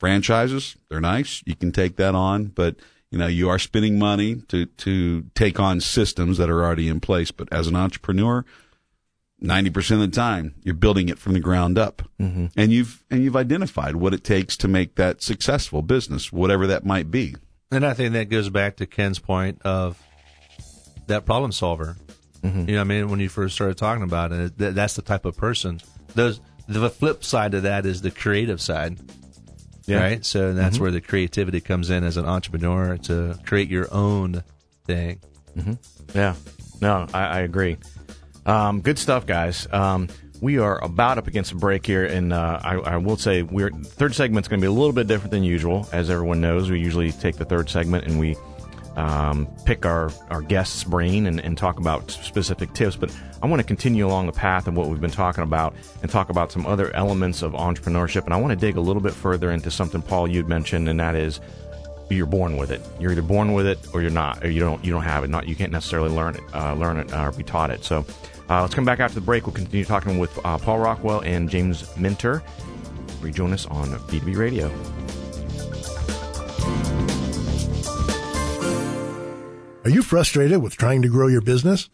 Franchises, 0.00 0.74
they're 0.88 1.00
nice. 1.00 1.44
You 1.46 1.54
can 1.54 1.70
take 1.70 1.94
that 1.94 2.16
on, 2.16 2.46
but 2.46 2.74
you 3.10 3.18
know, 3.18 3.26
you 3.26 3.48
are 3.48 3.58
spending 3.58 3.98
money 3.98 4.36
to, 4.48 4.66
to 4.66 5.22
take 5.34 5.58
on 5.58 5.80
systems 5.80 6.38
that 6.38 6.50
are 6.50 6.64
already 6.64 6.88
in 6.88 7.00
place. 7.00 7.30
But 7.30 7.48
as 7.52 7.66
an 7.66 7.76
entrepreneur, 7.76 8.44
90% 9.42 9.90
of 9.92 10.00
the 10.00 10.08
time, 10.08 10.54
you're 10.62 10.74
building 10.74 11.08
it 11.08 11.18
from 11.18 11.32
the 11.32 11.40
ground 11.40 11.78
up. 11.78 12.02
Mm-hmm. 12.20 12.46
And 12.56 12.72
you've, 12.72 13.04
and 13.10 13.22
you've 13.22 13.36
identified 13.36 13.96
what 13.96 14.12
it 14.12 14.24
takes 14.24 14.56
to 14.58 14.68
make 14.68 14.96
that 14.96 15.22
successful 15.22 15.82
business, 15.82 16.32
whatever 16.32 16.66
that 16.66 16.84
might 16.84 17.10
be. 17.10 17.36
And 17.70 17.84
I 17.84 17.94
think 17.94 18.12
that 18.14 18.28
goes 18.28 18.48
back 18.48 18.76
to 18.76 18.86
Ken's 18.86 19.18
point 19.18 19.62
of 19.62 20.02
that 21.06 21.24
problem 21.24 21.52
solver. 21.52 21.96
Mm-hmm. 22.42 22.68
You 22.68 22.74
know, 22.76 22.80
I 22.80 22.84
mean, 22.84 23.08
when 23.10 23.20
you 23.20 23.28
first 23.28 23.54
started 23.54 23.76
talking 23.76 24.04
about 24.04 24.32
it, 24.32 24.56
that's 24.56 24.94
the 24.94 25.02
type 25.02 25.24
of 25.24 25.36
person. 25.36 25.80
Those 26.14 26.40
the 26.68 26.90
flip 26.90 27.24
side 27.24 27.54
of 27.54 27.62
that 27.62 27.86
is 27.86 28.02
the 28.02 28.10
creative 28.10 28.60
side, 28.60 28.98
yeah. 29.88 30.00
right? 30.00 30.24
So 30.24 30.52
that's 30.52 30.76
mm-hmm. 30.76 30.82
where 30.82 30.92
the 30.92 31.00
creativity 31.00 31.60
comes 31.60 31.90
in 31.90 32.04
as 32.04 32.16
an 32.16 32.26
entrepreneur 32.26 32.96
to 32.98 33.38
create 33.44 33.68
your 33.68 33.92
own 33.92 34.44
thing. 34.84 35.20
Mm-hmm. 35.56 35.72
Yeah, 36.14 36.34
no, 36.80 37.06
I, 37.12 37.26
I 37.26 37.38
agree. 37.40 37.78
Um, 38.46 38.80
good 38.80 38.98
stuff, 38.98 39.26
guys. 39.26 39.66
Um, 39.72 40.08
we 40.40 40.58
are 40.58 40.82
about 40.82 41.18
up 41.18 41.26
against 41.26 41.52
a 41.52 41.56
break 41.56 41.84
here, 41.84 42.04
and 42.04 42.32
uh, 42.32 42.60
I, 42.62 42.74
I, 42.76 42.96
will 42.96 43.16
say 43.16 43.42
we're 43.42 43.70
third 43.70 44.14
segment's 44.14 44.48
going 44.48 44.60
to 44.60 44.64
be 44.64 44.68
a 44.68 44.72
little 44.72 44.92
bit 44.92 45.06
different 45.06 45.32
than 45.32 45.42
usual. 45.42 45.88
As 45.92 46.10
everyone 46.10 46.40
knows, 46.40 46.70
we 46.70 46.78
usually 46.78 47.12
take 47.12 47.36
the 47.36 47.44
third 47.44 47.68
segment 47.68 48.06
and 48.06 48.18
we 48.18 48.36
um, 48.98 49.46
pick 49.64 49.86
our, 49.86 50.10
our 50.28 50.42
guest's 50.42 50.82
brain 50.82 51.26
and, 51.26 51.38
and 51.40 51.56
talk 51.56 51.78
about 51.78 52.10
specific 52.10 52.74
tips, 52.74 52.96
but 52.96 53.16
I 53.40 53.46
want 53.46 53.60
to 53.60 53.66
continue 53.66 54.04
along 54.06 54.26
the 54.26 54.32
path 54.32 54.66
of 54.66 54.76
what 54.76 54.88
we've 54.88 55.00
been 55.00 55.10
talking 55.10 55.44
about 55.44 55.74
and 56.02 56.10
talk 56.10 56.30
about 56.30 56.50
some 56.50 56.66
other 56.66 56.94
elements 56.96 57.42
of 57.42 57.52
entrepreneurship. 57.52 58.24
And 58.24 58.34
I 58.34 58.38
want 58.38 58.50
to 58.50 58.56
dig 58.56 58.76
a 58.76 58.80
little 58.80 59.00
bit 59.00 59.14
further 59.14 59.52
into 59.52 59.70
something, 59.70 60.02
Paul, 60.02 60.26
you'd 60.28 60.48
mentioned, 60.48 60.88
and 60.88 60.98
that 60.98 61.14
is 61.14 61.40
you're 62.10 62.26
born 62.26 62.56
with 62.56 62.72
it. 62.72 62.80
You're 62.98 63.12
either 63.12 63.22
born 63.22 63.52
with 63.52 63.66
it 63.66 63.78
or 63.94 64.02
you're 64.02 64.10
not, 64.10 64.42
or 64.42 64.50
you 64.50 64.60
don't 64.60 64.84
you 64.84 64.92
don't 64.92 65.02
have 65.02 65.22
it. 65.22 65.30
Not 65.30 65.46
you 65.46 65.54
can't 65.54 65.70
necessarily 65.70 66.10
learn 66.10 66.34
it, 66.34 66.42
uh, 66.52 66.74
learn 66.74 66.96
it 66.96 67.12
or 67.12 67.30
be 67.32 67.44
taught 67.44 67.70
it. 67.70 67.84
So 67.84 68.04
uh, 68.50 68.62
let's 68.62 68.74
come 68.74 68.84
back 68.84 68.98
after 68.98 69.14
the 69.14 69.24
break. 69.24 69.46
We'll 69.46 69.54
continue 69.54 69.84
talking 69.84 70.18
with 70.18 70.36
uh, 70.44 70.58
Paul 70.58 70.78
Rockwell 70.78 71.20
and 71.20 71.48
James 71.48 71.96
Minter. 71.96 72.42
Rejoin 73.20 73.52
us 73.52 73.66
on 73.66 73.88
B2B 73.90 74.36
Radio. 74.36 74.72
Are 79.88 79.90
you 79.90 80.02
frustrated 80.02 80.60
with 80.62 80.76
trying 80.76 81.00
to 81.00 81.08
grow 81.08 81.28
your 81.28 81.40
business? 81.40 81.88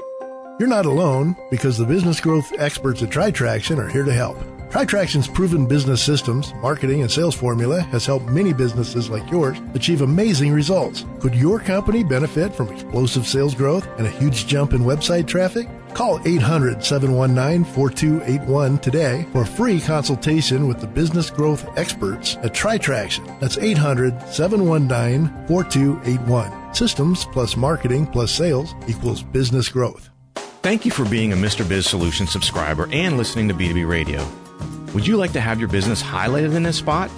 You're 0.59 0.69
not 0.69 0.85
alone 0.85 1.37
because 1.49 1.79
the 1.79 1.85
business 1.85 2.19
growth 2.19 2.53
experts 2.59 3.05
at 3.05 3.11
TriTraction 3.11 3.79
are 3.79 3.89
here 3.89 4.03
to 4.03 4.13
help. 4.13 4.37
TriTraction's 4.69 5.29
proven 5.29 5.65
business 5.65 6.03
systems, 6.03 6.53
marketing, 6.55 7.03
and 7.03 7.11
sales 7.11 7.37
formula 7.37 7.83
has 7.83 8.05
helped 8.05 8.27
many 8.27 8.53
businesses 8.53 9.11
like 9.11 9.31
yours 9.31 9.59
achieve 9.75 10.01
amazing 10.01 10.53
results. 10.53 11.05
Could 11.21 11.37
your 11.37 11.61
company 11.61 12.03
benefit 12.03 12.53
from 12.53 12.69
explosive 12.73 13.29
sales 13.29 13.55
growth 13.55 13.87
and 13.97 14.09
a 14.09 14.11
huge 14.11 14.49
jump 14.49 14.73
in 14.73 14.81
website 14.81 15.29
traffic? 15.29 15.69
Call 15.95 16.21
800 16.27 16.83
719 16.83 17.65
4281 17.75 18.79
today 18.79 19.25
for 19.31 19.43
a 19.43 19.47
free 19.47 19.81
consultation 19.81 20.67
with 20.67 20.81
the 20.81 20.89
business 20.89 21.31
growth 21.31 21.65
experts 21.79 22.39
at 22.43 22.55
TriTraction. 22.55 23.39
That's 23.39 23.57
800 23.57 24.21
719 24.27 25.47
4281. 25.47 26.64
Systems 26.75 27.25
plus 27.27 27.57
marketing 27.57 28.05
plus 28.05 28.33
sales 28.33 28.75
equals 28.89 29.23
business 29.23 29.69
growth. 29.69 30.11
Thank 30.61 30.85
you 30.85 30.91
for 30.91 31.05
being 31.09 31.33
a 31.33 31.37
Mr. 31.37 31.67
Biz 31.69 31.87
Solution 31.87 32.27
subscriber 32.27 32.89
and 32.91 33.17
listening 33.17 33.47
to 33.49 33.55
B2B 33.55 33.89
Radio. 33.89 34.27
Would 34.93 35.07
you 35.07 35.17
like 35.17 35.33
to 35.35 35.41
have 35.41 35.61
your 35.61 35.69
business 35.69 36.03
highlighted 36.03 36.55
in 36.55 36.65
this 36.65 36.79
spot? 36.79 37.11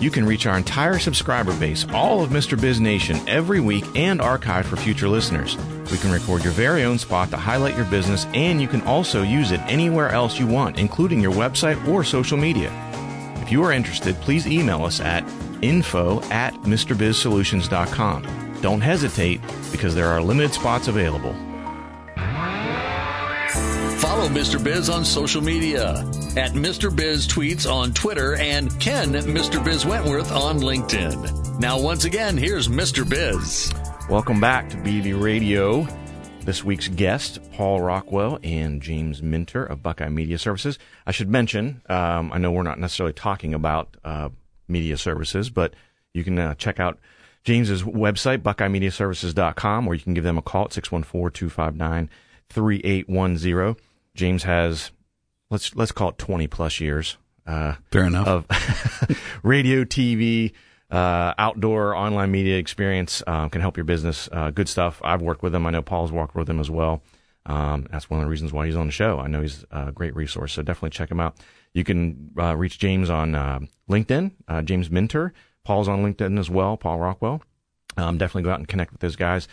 You 0.00 0.10
can 0.10 0.26
reach 0.26 0.46
our 0.46 0.56
entire 0.56 0.98
subscriber 0.98 1.56
base, 1.60 1.86
all 1.92 2.22
of 2.22 2.30
Mr. 2.30 2.60
Biz 2.60 2.80
Nation, 2.80 3.16
every 3.28 3.60
week 3.60 3.84
and 3.94 4.20
archive 4.20 4.66
for 4.66 4.76
future 4.76 5.08
listeners. 5.08 5.56
We 5.92 5.98
can 5.98 6.10
record 6.10 6.42
your 6.42 6.52
very 6.52 6.82
own 6.82 6.98
spot 6.98 7.30
to 7.30 7.36
highlight 7.36 7.76
your 7.76 7.84
business, 7.86 8.26
and 8.34 8.60
you 8.60 8.66
can 8.66 8.82
also 8.82 9.22
use 9.22 9.52
it 9.52 9.60
anywhere 9.66 10.08
else 10.08 10.40
you 10.40 10.48
want, 10.48 10.78
including 10.78 11.20
your 11.20 11.32
website 11.32 11.86
or 11.86 12.02
social 12.02 12.36
media. 12.36 12.72
If 13.36 13.52
you 13.52 13.62
are 13.62 13.70
interested, 13.70 14.16
please 14.16 14.48
email 14.48 14.84
us 14.84 15.00
at 15.00 15.22
info 15.62 16.20
at 16.30 16.54
MrBizSolutions.com. 16.62 18.43
Don't 18.64 18.80
hesitate 18.80 19.42
because 19.70 19.94
there 19.94 20.08
are 20.08 20.22
limited 20.22 20.54
spots 20.54 20.88
available. 20.88 21.34
Follow 23.98 24.26
Mr. 24.30 24.64
Biz 24.64 24.88
on 24.88 25.04
social 25.04 25.42
media 25.42 25.96
at 26.38 26.52
Mr. 26.52 26.96
Biz 26.96 27.28
Tweets 27.28 27.70
on 27.70 27.92
Twitter 27.92 28.36
and 28.36 28.70
Ken 28.80 29.12
Mr. 29.12 29.62
Biz 29.62 29.84
Wentworth 29.84 30.32
on 30.32 30.60
LinkedIn. 30.60 31.60
Now, 31.60 31.78
once 31.78 32.06
again, 32.06 32.38
here's 32.38 32.66
Mr. 32.66 33.06
Biz. 33.06 33.70
Welcome 34.08 34.40
back 34.40 34.70
to 34.70 34.78
B2B 34.78 35.20
Radio. 35.20 35.86
This 36.40 36.64
week's 36.64 36.88
guest, 36.88 37.40
Paul 37.52 37.82
Rockwell 37.82 38.38
and 38.42 38.80
James 38.80 39.22
Minter 39.22 39.62
of 39.66 39.82
Buckeye 39.82 40.08
Media 40.08 40.38
Services. 40.38 40.78
I 41.06 41.10
should 41.12 41.28
mention, 41.28 41.82
um, 41.90 42.32
I 42.32 42.38
know 42.38 42.50
we're 42.50 42.62
not 42.62 42.80
necessarily 42.80 43.12
talking 43.12 43.52
about 43.52 43.94
uh, 44.06 44.30
media 44.68 44.96
services, 44.96 45.50
but 45.50 45.74
you 46.14 46.24
can 46.24 46.38
uh, 46.38 46.54
check 46.54 46.80
out 46.80 46.98
James's 47.44 47.82
website, 47.82 48.38
buckeyemediaservices.com, 48.38 49.86
or 49.86 49.94
you 49.94 50.00
can 50.00 50.14
give 50.14 50.24
them 50.24 50.38
a 50.38 50.42
call 50.42 50.64
at 50.64 50.72
614 50.72 51.32
259 51.32 52.10
3810. 52.48 53.84
James 54.14 54.42
has, 54.44 54.90
let's, 55.50 55.74
let's 55.74 55.92
call 55.92 56.10
it 56.10 56.18
20 56.18 56.46
plus 56.46 56.80
years. 56.80 57.18
Uh, 57.46 57.74
Fair 57.90 58.04
enough. 58.04 58.26
Of 58.26 58.46
radio, 59.42 59.84
TV, 59.84 60.52
uh, 60.90 61.34
outdoor 61.36 61.94
online 61.94 62.30
media 62.30 62.56
experience 62.56 63.22
um, 63.26 63.50
can 63.50 63.60
help 63.60 63.76
your 63.76 63.84
business. 63.84 64.28
Uh, 64.32 64.50
good 64.50 64.68
stuff. 64.68 65.00
I've 65.04 65.22
worked 65.22 65.42
with 65.42 65.54
him. 65.54 65.66
I 65.66 65.70
know 65.70 65.82
Paul's 65.82 66.12
worked 66.12 66.34
with 66.34 66.48
him 66.48 66.60
as 66.60 66.70
well. 66.70 67.02
Um, 67.46 67.86
that's 67.90 68.08
one 68.08 68.20
of 68.20 68.24
the 68.24 68.30
reasons 68.30 68.52
why 68.52 68.66
he's 68.66 68.76
on 68.76 68.86
the 68.86 68.92
show. 68.92 69.18
I 69.18 69.26
know 69.26 69.42
he's 69.42 69.64
a 69.70 69.92
great 69.92 70.16
resource, 70.16 70.54
so 70.54 70.62
definitely 70.62 70.90
check 70.90 71.10
him 71.10 71.20
out. 71.20 71.36
You 71.74 71.84
can 71.84 72.30
uh, 72.38 72.56
reach 72.56 72.78
James 72.78 73.10
on 73.10 73.34
uh, 73.34 73.60
LinkedIn, 73.90 74.32
uh, 74.48 74.62
James 74.62 74.90
Minter. 74.90 75.34
Paul's 75.64 75.88
on 75.88 76.04
LinkedIn 76.04 76.38
as 76.38 76.50
well, 76.50 76.76
Paul 76.76 76.98
Rockwell. 76.98 77.42
Um, 77.96 78.18
definitely 78.18 78.42
go 78.42 78.50
out 78.50 78.58
and 78.58 78.68
connect 78.68 78.92
with 78.92 79.00
those 79.00 79.16
guys 79.16 79.48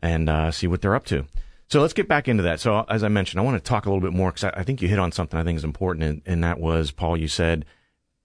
and 0.00 0.28
uh, 0.28 0.50
see 0.50 0.66
what 0.66 0.80
they're 0.80 0.94
up 0.94 1.06
to. 1.06 1.26
So 1.68 1.80
let's 1.80 1.92
get 1.92 2.08
back 2.08 2.28
into 2.28 2.42
that. 2.44 2.60
So 2.60 2.84
as 2.88 3.04
I 3.04 3.08
mentioned, 3.08 3.40
I 3.40 3.44
want 3.44 3.62
to 3.62 3.68
talk 3.68 3.86
a 3.86 3.90
little 3.90 4.00
bit 4.00 4.16
more 4.16 4.30
because 4.30 4.44
I, 4.44 4.60
I, 4.60 4.62
think 4.64 4.82
you 4.82 4.88
hit 4.88 4.98
on 4.98 5.12
something 5.12 5.38
I 5.38 5.44
think 5.44 5.56
is 5.56 5.64
important, 5.64 6.04
and, 6.04 6.22
and 6.26 6.44
that 6.44 6.58
was 6.58 6.90
Paul. 6.90 7.16
You 7.16 7.28
said 7.28 7.64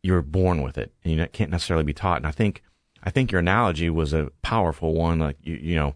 you're 0.05 0.21
born 0.21 0.61
with 0.61 0.77
it 0.77 0.93
and 1.03 1.11
you 1.11 1.27
can't 1.33 1.49
necessarily 1.49 1.83
be 1.83 1.93
taught. 1.93 2.17
And 2.17 2.27
I 2.27 2.31
think, 2.31 2.61
I 3.03 3.09
think 3.09 3.31
your 3.31 3.39
analogy 3.39 3.89
was 3.89 4.13
a 4.13 4.29
powerful 4.43 4.93
one. 4.93 5.17
Like, 5.17 5.37
you, 5.41 5.55
you 5.55 5.75
know, 5.75 5.95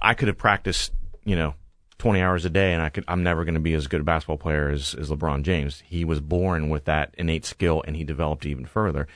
I 0.00 0.14
could 0.14 0.28
have 0.28 0.38
practiced, 0.38 0.92
you 1.24 1.34
know, 1.34 1.54
20 1.98 2.20
hours 2.20 2.44
a 2.44 2.50
day 2.50 2.72
and 2.72 2.80
I 2.80 2.90
could, 2.90 3.02
I'm 3.08 3.24
never 3.24 3.44
going 3.44 3.54
to 3.54 3.60
be 3.60 3.74
as 3.74 3.88
good 3.88 4.02
a 4.02 4.04
basketball 4.04 4.36
player 4.36 4.68
as, 4.68 4.94
as 4.94 5.10
LeBron 5.10 5.42
James. 5.42 5.82
He 5.84 6.04
was 6.04 6.20
born 6.20 6.68
with 6.68 6.84
that 6.84 7.12
innate 7.18 7.44
skill 7.44 7.82
and 7.84 7.96
he 7.96 8.04
developed 8.04 8.46
even 8.46 8.66
further. 8.66 9.08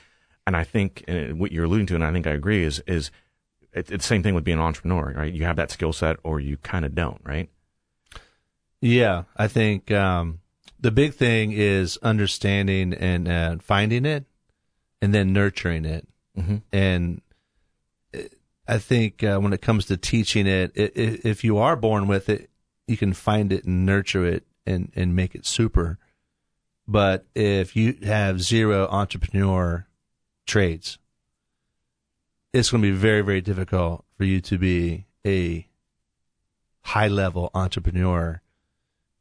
And 0.50 0.56
I 0.56 0.64
think 0.64 1.04
and 1.06 1.38
what 1.38 1.52
you're 1.52 1.66
alluding 1.66 1.86
to, 1.86 1.94
and 1.94 2.02
I 2.02 2.10
think 2.10 2.26
I 2.26 2.32
agree 2.32 2.64
is, 2.64 2.82
is 2.84 3.12
it's 3.72 3.88
the 3.88 4.00
same 4.00 4.24
thing 4.24 4.34
with 4.34 4.42
being 4.42 4.58
an 4.58 4.64
entrepreneur, 4.64 5.12
right? 5.16 5.32
You 5.32 5.44
have 5.44 5.54
that 5.54 5.70
skill 5.70 5.92
set 5.92 6.16
or 6.24 6.40
you 6.40 6.56
kind 6.56 6.84
of 6.84 6.92
don't, 6.92 7.20
right? 7.22 7.48
Yeah. 8.80 9.22
I 9.36 9.46
think, 9.46 9.92
um, 9.92 10.40
the 10.80 10.90
big 10.90 11.14
thing 11.14 11.52
is 11.52 11.98
understanding 11.98 12.92
and 12.94 13.28
uh, 13.28 13.58
finding 13.60 14.04
it 14.04 14.24
and 15.00 15.14
then 15.14 15.32
nurturing 15.32 15.84
it. 15.84 16.08
Mm-hmm. 16.36 16.56
And 16.72 17.22
I 18.66 18.78
think 18.78 19.22
uh, 19.22 19.38
when 19.38 19.52
it 19.52 19.62
comes 19.62 19.84
to 19.84 19.96
teaching 19.96 20.48
it, 20.48 20.72
it, 20.74 20.96
it, 20.96 21.24
if 21.24 21.44
you 21.44 21.58
are 21.58 21.76
born 21.76 22.08
with 22.08 22.28
it, 22.28 22.50
you 22.88 22.96
can 22.96 23.12
find 23.12 23.52
it 23.52 23.62
and 23.66 23.86
nurture 23.86 24.26
it 24.26 24.48
and, 24.66 24.90
and 24.96 25.14
make 25.14 25.36
it 25.36 25.46
super. 25.46 26.00
But 26.88 27.24
if 27.36 27.76
you 27.76 27.98
have 28.02 28.42
zero 28.42 28.88
entrepreneur 28.88 29.86
traits, 30.50 30.98
it's 32.52 32.70
going 32.70 32.82
to 32.82 32.90
be 32.90 32.96
very, 32.96 33.22
very 33.22 33.40
difficult 33.40 34.04
for 34.18 34.24
you 34.24 34.40
to 34.40 34.58
be 34.58 35.06
a 35.24 35.66
high 36.82 37.08
level 37.08 37.50
entrepreneur. 37.54 38.42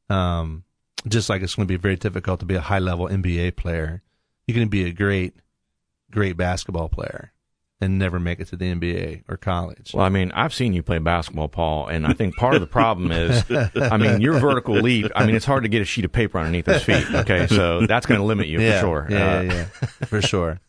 Um, 0.10 0.64
just 1.08 1.30
like 1.30 1.44
it's 1.44 1.56
going 1.56 1.68
to 1.68 1.72
be 1.72 1.78
very 1.78 1.96
difficult 1.96 2.40
to 2.40 2.46
be 2.46 2.56
a 2.56 2.62
high 2.62 2.80
level 2.80 3.08
NBA 3.08 3.56
player, 3.56 4.02
you 4.48 4.54
can 4.54 4.68
be 4.68 4.86
a 4.86 4.92
great, 4.92 5.36
great 6.12 6.36
basketball 6.36 6.90
player 6.90 7.32
and 7.82 7.98
never 7.98 8.20
make 8.20 8.40
it 8.40 8.48
to 8.50 8.56
the 8.56 8.74
NBA 8.74 9.24
or 9.30 9.38
college. 9.38 9.92
Well, 9.94 10.06
I 10.06 10.10
mean, 10.10 10.32
I've 10.34 10.54
seen 10.54 10.74
you 10.74 10.84
play 10.84 11.00
basketball, 11.00 11.48
Paul, 11.48 11.88
and 11.88 12.06
I 12.06 12.14
think 12.14 12.36
part 12.36 12.56
of 12.56 12.62
the 12.62 12.68
problem 12.68 13.12
is, 13.12 13.44
I 13.76 13.98
mean, 13.98 14.22
your 14.22 14.38
vertical 14.40 14.76
leap. 14.76 15.12
I 15.16 15.26
mean, 15.26 15.36
it's 15.36 15.46
hard 15.46 15.64
to 15.64 15.70
get 15.70 15.82
a 15.82 15.86
sheet 15.86 16.06
of 16.06 16.12
paper 16.12 16.38
underneath 16.40 16.66
his 16.66 16.84
feet. 16.84 17.06
Okay, 17.20 17.48
so 17.48 17.86
that's 17.86 18.06
going 18.06 18.20
to 18.20 18.26
limit 18.26 18.48
you 18.48 18.60
yeah, 18.60 18.82
for 18.82 18.86
sure. 18.86 19.08
Yeah, 19.10 19.38
uh, 19.38 19.42
yeah, 19.42 19.54
yeah, 19.54 19.66
for 20.06 20.22
sure. 20.22 20.60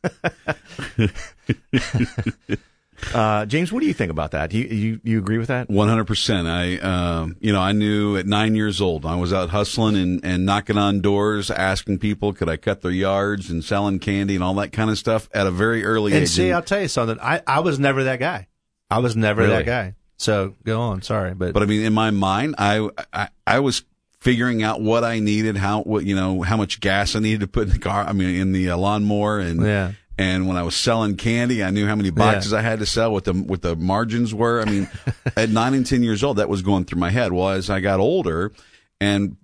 Uh, 3.15 3.47
James, 3.47 3.73
what 3.73 3.81
do 3.81 3.87
you 3.87 3.95
think 3.95 4.11
about 4.11 4.33
that? 4.33 4.51
Do 4.51 4.59
you 4.59 4.65
you, 4.65 5.01
you 5.03 5.19
agree 5.19 5.39
with 5.39 5.49
that? 5.49 5.69
One 5.69 5.89
hundred 5.89 6.07
percent. 6.07 6.47
I 6.47 6.77
um, 6.79 7.37
you 7.41 7.53
know 7.53 7.61
I 7.61 7.73
knew 7.73 8.17
at 8.17 8.27
nine 8.27 8.55
years 8.55 8.81
old 8.81 9.07
I 9.07 9.17
was 9.17 9.33
out 9.33 9.51
hustling 9.51 9.97
and, 9.97 10.25
and 10.25 10.47
knocking 10.47 10.79
on 10.79 11.01
doors, 11.01 11.51
asking 11.51 11.99
people 11.99 12.33
could 12.33 12.49
I 12.49 12.57
cut 12.57 12.83
their 12.83 12.91
yards 12.91 13.51
and 13.51 13.65
selling 13.65 13.99
candy 13.99 14.35
and 14.35 14.45
all 14.45 14.55
that 14.55 14.73
kind 14.73 14.91
of 14.91 14.99
stuff 14.99 15.29
at 15.33 15.47
a 15.47 15.51
very 15.51 15.85
early 15.85 16.13
age. 16.13 16.17
and 16.17 16.23
age. 16.23 16.31
See, 16.31 16.53
I'll 16.53 16.63
tell 16.63 16.81
you 16.81 16.89
something. 16.89 17.19
I, 17.21 17.43
I 17.47 17.61
was 17.61 17.79
never 17.79 18.05
that 18.05 18.21
guy. 18.21 18.49
I 18.91 18.99
was 18.99 19.17
never 19.17 19.43
really? 19.43 19.55
that 19.57 19.67
guy. 19.67 19.95
So 20.17 20.55
go 20.65 20.81
on. 20.81 21.03
Sorry, 21.03 21.35
but 21.35 21.55
but 21.55 21.63
I 21.63 21.67
mean, 21.67 21.85
in 21.85 21.95
my 21.95 22.11
mind, 22.11 22.57
I 22.59 22.89
I, 23.13 23.29
I 23.47 23.61
was 23.61 23.85
figuring 24.21 24.63
out 24.63 24.81
what 24.83 25.03
I 25.03 25.19
needed, 25.19 25.57
how 25.57 25.83
what 25.83 26.05
you 26.05 26.15
know, 26.15 26.43
how 26.43 26.57
much 26.57 26.81
gas 26.81 27.17
I 27.17 27.21
needed 27.21 27.41
to 27.41 27.47
put 27.47 27.69
in 27.69 27.71
the 27.71 27.79
car. 27.79 28.05
I 28.05 28.13
mean, 28.13 28.37
in 28.37 28.53
the 28.53 28.71
uh, 28.71 28.77
lawnmower, 28.77 29.41
and 29.41 29.63
yeah. 29.65 29.93
And 30.21 30.47
when 30.47 30.59
I 30.59 30.63
was 30.63 30.77
selling 30.77 31.17
candy, 31.17 31.65
I 31.65 31.71
knew 31.71 31.87
how 31.87 31.97
many 31.97 32.11
boxes 32.11 32.53
yeah. 32.53 32.59
I 32.59 32.61
had 32.61 32.81
to 32.81 32.87
sell, 32.87 33.11
what 33.11 33.25
the 33.25 33.33
what 33.33 33.63
the 33.63 33.75
margins 33.75 34.35
were. 34.35 34.61
I 34.61 34.67
mean, 34.67 34.87
at 35.37 35.49
nine 35.49 35.73
and 35.73 35.87
ten 35.87 36.03
years 36.03 36.23
old, 36.23 36.37
that 36.37 36.51
was 36.51 36.61
going 36.61 36.85
through 36.85 37.01
my 37.01 37.09
head. 37.09 37.33
Well, 37.33 37.49
as 37.49 37.71
I 37.71 37.81
got 37.81 38.01
older, 38.01 38.53
and 39.01 39.39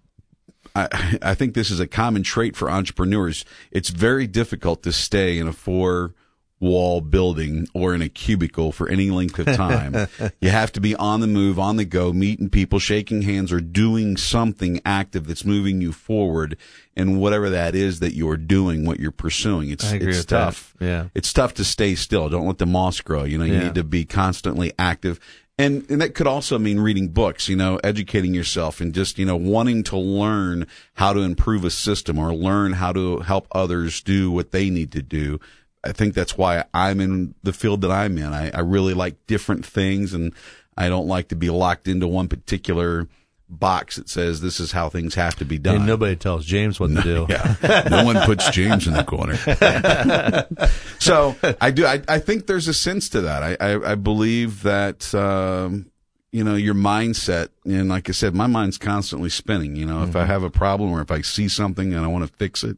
I 0.74 1.18
I 1.22 1.34
think 1.34 1.54
this 1.54 1.70
is 1.70 1.80
a 1.80 1.86
common 1.86 2.22
trait 2.22 2.56
for 2.56 2.70
entrepreneurs. 2.70 3.46
It's 3.70 3.88
very 3.88 4.26
difficult 4.26 4.82
to 4.82 4.92
stay 4.92 5.38
in 5.38 5.48
a 5.48 5.52
four 5.54 6.12
wall 6.58 7.00
building 7.02 7.68
or 7.74 7.94
in 7.94 8.00
a 8.00 8.08
cubicle 8.08 8.72
for 8.72 8.88
any 8.88 9.10
length 9.10 9.38
of 9.38 9.46
time. 9.56 10.08
you 10.40 10.48
have 10.48 10.72
to 10.72 10.80
be 10.80 10.94
on 10.94 11.20
the 11.20 11.26
move, 11.26 11.58
on 11.58 11.76
the 11.76 11.84
go, 11.84 12.12
meeting 12.12 12.48
people, 12.48 12.78
shaking 12.78 13.22
hands, 13.22 13.52
or 13.52 13.60
doing 13.60 14.16
something 14.16 14.80
active 14.84 15.26
that's 15.26 15.44
moving 15.44 15.80
you 15.80 15.92
forward. 15.92 16.56
And 16.96 17.20
whatever 17.20 17.50
that 17.50 17.74
is 17.74 18.00
that 18.00 18.14
you're 18.14 18.38
doing, 18.38 18.86
what 18.86 18.98
you're 18.98 19.10
pursuing, 19.10 19.70
it's 19.70 19.92
it's 19.92 20.24
tough. 20.24 20.74
That. 20.78 20.86
Yeah, 20.86 21.08
it's 21.14 21.32
tough 21.32 21.54
to 21.54 21.64
stay 21.64 21.94
still. 21.94 22.28
Don't 22.30 22.46
let 22.46 22.58
the 22.58 22.66
moss 22.66 23.00
grow. 23.00 23.24
You 23.24 23.36
know, 23.36 23.44
you 23.44 23.54
yeah. 23.54 23.64
need 23.64 23.74
to 23.74 23.84
be 23.84 24.04
constantly 24.04 24.72
active. 24.78 25.20
And, 25.58 25.90
and 25.90 26.02
that 26.02 26.14
could 26.14 26.26
also 26.26 26.58
mean 26.58 26.80
reading 26.80 27.08
books, 27.08 27.48
you 27.48 27.56
know, 27.56 27.80
educating 27.82 28.34
yourself 28.34 28.78
and 28.78 28.92
just, 28.92 29.18
you 29.18 29.24
know, 29.24 29.36
wanting 29.36 29.84
to 29.84 29.96
learn 29.96 30.66
how 30.94 31.14
to 31.14 31.20
improve 31.20 31.64
a 31.64 31.70
system 31.70 32.18
or 32.18 32.34
learn 32.34 32.74
how 32.74 32.92
to 32.92 33.20
help 33.20 33.46
others 33.52 34.02
do 34.02 34.30
what 34.30 34.50
they 34.50 34.68
need 34.68 34.92
to 34.92 35.00
do 35.00 35.40
I 35.86 35.92
think 35.92 36.14
that's 36.14 36.36
why 36.36 36.64
I'm 36.74 37.00
in 37.00 37.34
the 37.42 37.52
field 37.52 37.80
that 37.82 37.90
I'm 37.90 38.18
in. 38.18 38.32
I, 38.32 38.50
I 38.50 38.60
really 38.60 38.94
like 38.94 39.26
different 39.26 39.64
things 39.64 40.12
and 40.12 40.32
I 40.76 40.88
don't 40.88 41.06
like 41.06 41.28
to 41.28 41.36
be 41.36 41.50
locked 41.50 41.88
into 41.88 42.06
one 42.06 42.28
particular 42.28 43.08
box 43.48 43.96
that 43.96 44.08
says 44.08 44.40
this 44.40 44.58
is 44.58 44.72
how 44.72 44.88
things 44.88 45.14
have 45.14 45.36
to 45.36 45.44
be 45.44 45.58
done. 45.58 45.76
And 45.76 45.86
nobody 45.86 46.16
tells 46.16 46.44
James 46.44 46.80
what 46.80 46.90
no, 46.90 47.02
to 47.02 47.26
do. 47.26 47.26
Yeah. 47.30 47.88
no 47.90 48.04
one 48.04 48.16
puts 48.22 48.50
James 48.50 48.86
in 48.86 48.94
the 48.94 49.04
corner. 49.04 49.36
so 50.98 51.36
I 51.60 51.70
do. 51.70 51.86
I, 51.86 52.02
I, 52.08 52.18
think 52.18 52.46
there's 52.46 52.68
a 52.68 52.74
sense 52.74 53.08
to 53.10 53.22
that. 53.22 53.42
I, 53.42 53.56
I, 53.60 53.92
I 53.92 53.94
believe 53.94 54.62
that, 54.64 55.14
um, 55.14 55.90
you 56.32 56.42
know, 56.44 56.56
your 56.56 56.74
mindset, 56.74 57.48
and 57.64 57.88
like 57.88 58.08
I 58.08 58.12
said, 58.12 58.34
my 58.34 58.46
mind's 58.46 58.78
constantly 58.78 59.30
spinning. 59.30 59.76
You 59.76 59.86
know, 59.86 59.96
mm-hmm. 59.96 60.10
if 60.10 60.16
I 60.16 60.20
mm-hmm. 60.20 60.30
have 60.30 60.42
a 60.42 60.50
problem 60.50 60.90
or 60.90 61.00
if 61.00 61.10
I 61.10 61.20
see 61.20 61.48
something 61.48 61.94
and 61.94 62.04
I 62.04 62.08
want 62.08 62.26
to 62.26 62.36
fix 62.36 62.64
it, 62.64 62.76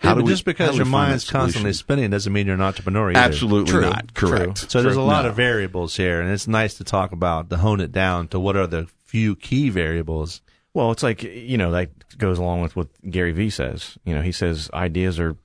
how 0.00 0.16
yeah, 0.16 0.24
just 0.24 0.46
because 0.46 0.78
your 0.78 0.86
mind's 0.86 1.30
constantly 1.30 1.74
spinning 1.74 2.08
doesn't 2.08 2.32
mean 2.32 2.46
you're 2.46 2.54
an 2.54 2.62
entrepreneur 2.62 3.10
either. 3.10 3.20
Absolutely 3.20 3.70
True. 3.70 3.82
not. 3.82 4.14
Correct. 4.14 4.56
True. 4.56 4.68
So 4.70 4.82
there's 4.82 4.96
a 4.96 5.02
lot 5.02 5.24
no. 5.24 5.28
of 5.28 5.36
variables 5.36 5.94
here, 5.94 6.22
and 6.22 6.30
it's 6.32 6.48
nice 6.48 6.74
to 6.74 6.84
talk 6.84 7.12
about 7.12 7.50
to 7.50 7.58
hone 7.58 7.80
it 7.80 7.92
down 7.92 8.26
to 8.28 8.40
what 8.40 8.56
are 8.56 8.66
the 8.66 8.88
few 9.04 9.36
key 9.36 9.68
variables. 9.68 10.40
Well, 10.72 10.90
it's 10.90 11.02
like 11.02 11.22
you 11.22 11.58
know 11.58 11.70
that 11.72 11.90
goes 12.16 12.38
along 12.38 12.62
with 12.62 12.76
what 12.76 12.88
Gary 13.10 13.32
Vee 13.32 13.50
says. 13.50 13.98
You 14.04 14.14
know, 14.14 14.22
he 14.22 14.32
says 14.32 14.70
ideas 14.72 15.20
are 15.20 15.36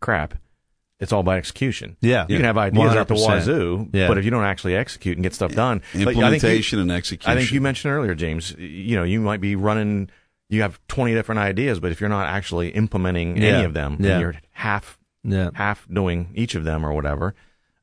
crap. 0.00 0.32
It's 0.98 1.12
all 1.12 1.20
about 1.20 1.36
execution. 1.36 1.98
Yeah, 2.00 2.24
you 2.26 2.36
can 2.36 2.46
have 2.46 2.56
ideas 2.56 2.92
100%. 2.92 2.96
out 2.96 3.08
the 3.08 3.14
wazoo, 3.14 3.88
yeah. 3.92 4.08
but 4.08 4.16
if 4.16 4.24
you 4.24 4.30
don't 4.30 4.44
actually 4.44 4.76
execute 4.76 5.18
and 5.18 5.22
get 5.22 5.34
stuff 5.34 5.52
done, 5.52 5.82
implementation 5.92 6.78
you, 6.78 6.82
and 6.84 6.92
execution. 6.92 7.30
I 7.30 7.38
think 7.38 7.52
you 7.52 7.60
mentioned 7.60 7.92
earlier, 7.92 8.14
James. 8.14 8.54
You 8.56 8.96
know, 8.96 9.04
you 9.04 9.20
might 9.20 9.42
be 9.42 9.56
running 9.56 10.08
you 10.50 10.62
have 10.62 10.80
20 10.88 11.14
different 11.14 11.38
ideas, 11.38 11.80
but 11.80 11.92
if 11.92 12.00
you're 12.00 12.10
not 12.10 12.26
actually 12.26 12.70
implementing 12.70 13.36
yeah. 13.36 13.50
any 13.50 13.64
of 13.64 13.72
them, 13.72 13.96
yeah. 14.00 14.18
you're 14.18 14.34
half 14.50 14.98
yeah. 15.22 15.50
half 15.54 15.86
doing 15.88 16.30
each 16.34 16.54
of 16.54 16.64
them 16.64 16.84
or 16.84 16.92
whatever, 16.92 17.34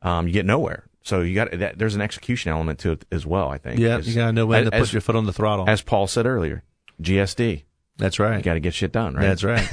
um, 0.01 0.27
you 0.27 0.33
get 0.33 0.45
nowhere. 0.45 0.83
So 1.01 1.21
you 1.21 1.33
got 1.33 1.57
that, 1.57 1.79
there's 1.79 1.95
an 1.95 2.01
execution 2.01 2.51
element 2.51 2.79
to 2.79 2.91
it 2.91 3.05
as 3.09 3.25
well. 3.25 3.47
I 3.47 3.57
think. 3.57 3.79
Yeah, 3.79 3.99
you 3.99 4.13
got 4.13 4.27
to 4.27 4.33
know 4.33 4.45
when 4.45 4.65
as, 4.65 4.71
to 4.71 4.79
put 4.79 4.93
your 4.93 5.01
foot 5.01 5.15
on 5.15 5.25
the 5.25 5.33
throttle. 5.33 5.67
As 5.67 5.81
Paul 5.81 6.07
said 6.07 6.25
earlier, 6.25 6.63
GSD. 7.01 7.63
That's 7.95 8.19
right. 8.19 8.37
You 8.37 8.43
got 8.43 8.55
to 8.55 8.59
get 8.59 8.73
shit 8.73 8.91
done, 8.91 9.15
right? 9.15 9.23
That's 9.23 9.43
right. 9.43 9.67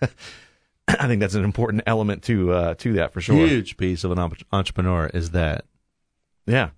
I 0.88 1.08
think 1.08 1.20
that's 1.20 1.34
an 1.34 1.44
important 1.44 1.82
element 1.86 2.22
to 2.24 2.52
uh, 2.52 2.74
to 2.74 2.92
that 2.94 3.14
for 3.14 3.22
sure. 3.22 3.46
Huge 3.46 3.78
piece 3.78 4.04
of 4.04 4.12
an 4.12 4.32
entrepreneur 4.52 5.06
is 5.06 5.30
that. 5.30 5.64
Yeah, 6.46 6.70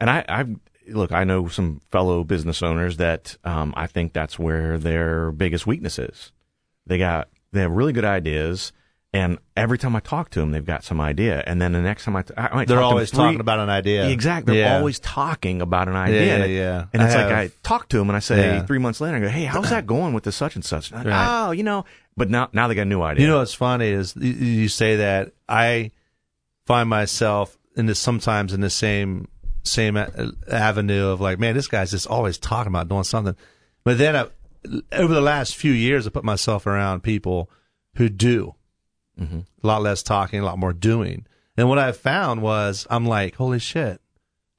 and 0.00 0.10
I, 0.10 0.24
I 0.28 0.44
look. 0.88 1.12
I 1.12 1.24
know 1.24 1.48
some 1.48 1.80
fellow 1.90 2.24
business 2.24 2.62
owners 2.62 2.96
that 2.98 3.36
um, 3.44 3.72
I 3.76 3.86
think 3.86 4.12
that's 4.12 4.38
where 4.38 4.78
their 4.78 5.32
biggest 5.32 5.66
weakness 5.66 5.98
is. 5.98 6.32
They 6.86 6.98
got 6.98 7.28
they 7.52 7.60
have 7.60 7.70
really 7.70 7.92
good 7.92 8.04
ideas 8.04 8.72
and 9.12 9.38
every 9.56 9.78
time 9.78 9.94
I 9.94 10.00
talk 10.00 10.30
to 10.30 10.40
them, 10.40 10.50
they've 10.50 10.64
got 10.66 10.82
some 10.82 11.00
idea. 11.00 11.40
And 11.46 11.62
then 11.62 11.70
the 11.70 11.80
next 11.80 12.04
time 12.04 12.16
I, 12.16 12.22
t- 12.22 12.34
I 12.36 12.64
they're 12.64 12.82
always 12.82 13.10
three, 13.12 13.18
talking 13.18 13.38
about 13.38 13.60
an 13.60 13.70
idea. 13.70 14.08
Exactly. 14.08 14.56
They're 14.56 14.66
Yeah. 14.66 14.76
always 14.78 14.98
talking 14.98 15.62
about 15.62 15.86
an 15.86 15.94
idea. 15.94 16.26
Yeah, 16.26 16.34
and, 16.34 16.44
it- 16.44 16.56
yeah. 16.56 16.84
and 16.92 17.00
it's 17.02 17.14
I 17.14 17.18
like 17.22 17.28
have- 17.30 17.38
I 17.38 17.50
talk 17.62 17.88
to 17.90 17.98
them 17.98 18.08
and 18.10 18.16
I 18.16 18.18
say 18.18 18.56
Yeah. 18.56 18.66
three 18.66 18.78
months 18.80 19.00
later, 19.00 19.16
I 19.16 19.20
go, 19.20 19.28
"Hey, 19.28 19.44
how's 19.44 19.70
that 19.70 19.86
going 19.86 20.14
with 20.14 20.24
the 20.24 20.32
such 20.32 20.56
and 20.56 20.64
such?" 20.64 20.90
And 20.90 21.06
Right. 21.06 21.46
Oh, 21.46 21.52
you 21.52 21.62
know. 21.62 21.84
But 22.16 22.28
now, 22.28 22.48
now 22.52 22.66
they 22.66 22.74
got 22.74 22.82
a 22.82 22.86
new 22.86 23.02
idea. 23.02 23.22
You 23.22 23.28
know 23.28 23.38
what's 23.38 23.54
funny 23.54 23.86
is 23.90 24.16
you- 24.16 24.32
you 24.32 24.68
say 24.68 24.96
that 24.96 25.30
I 25.48 25.92
find 26.66 26.88
myself 26.88 27.56
in 27.76 27.86
this 27.86 28.00
sometimes 28.00 28.52
in 28.52 28.62
the 28.62 28.70
same 28.70 29.28
same 29.64 29.96
a- 29.96 30.32
avenue 30.50 31.08
of 31.08 31.20
like, 31.20 31.38
man, 31.38 31.54
this 31.54 31.66
guy's 31.68 31.90
just 31.90 32.06
always 32.06 32.38
talking 32.38 32.70
about 32.70 32.88
doing 32.88 33.04
something. 33.04 33.36
But 33.84 33.98
then 33.98 34.14
I, 34.16 34.26
over 34.92 35.12
the 35.12 35.20
last 35.20 35.56
few 35.56 35.72
years, 35.72 36.06
I 36.06 36.10
put 36.10 36.24
myself 36.24 36.66
around 36.66 37.02
people 37.02 37.50
who 37.96 38.08
do 38.08 38.54
Mm-hmm. 39.20 39.40
a 39.62 39.66
lot 39.66 39.80
less 39.80 40.02
talking, 40.02 40.40
a 40.40 40.44
lot 40.44 40.58
more 40.58 40.72
doing. 40.72 41.24
And 41.56 41.68
what 41.68 41.78
I 41.78 41.92
found 41.92 42.42
was, 42.42 42.84
I'm 42.90 43.06
like, 43.06 43.36
holy 43.36 43.60
shit, 43.60 44.00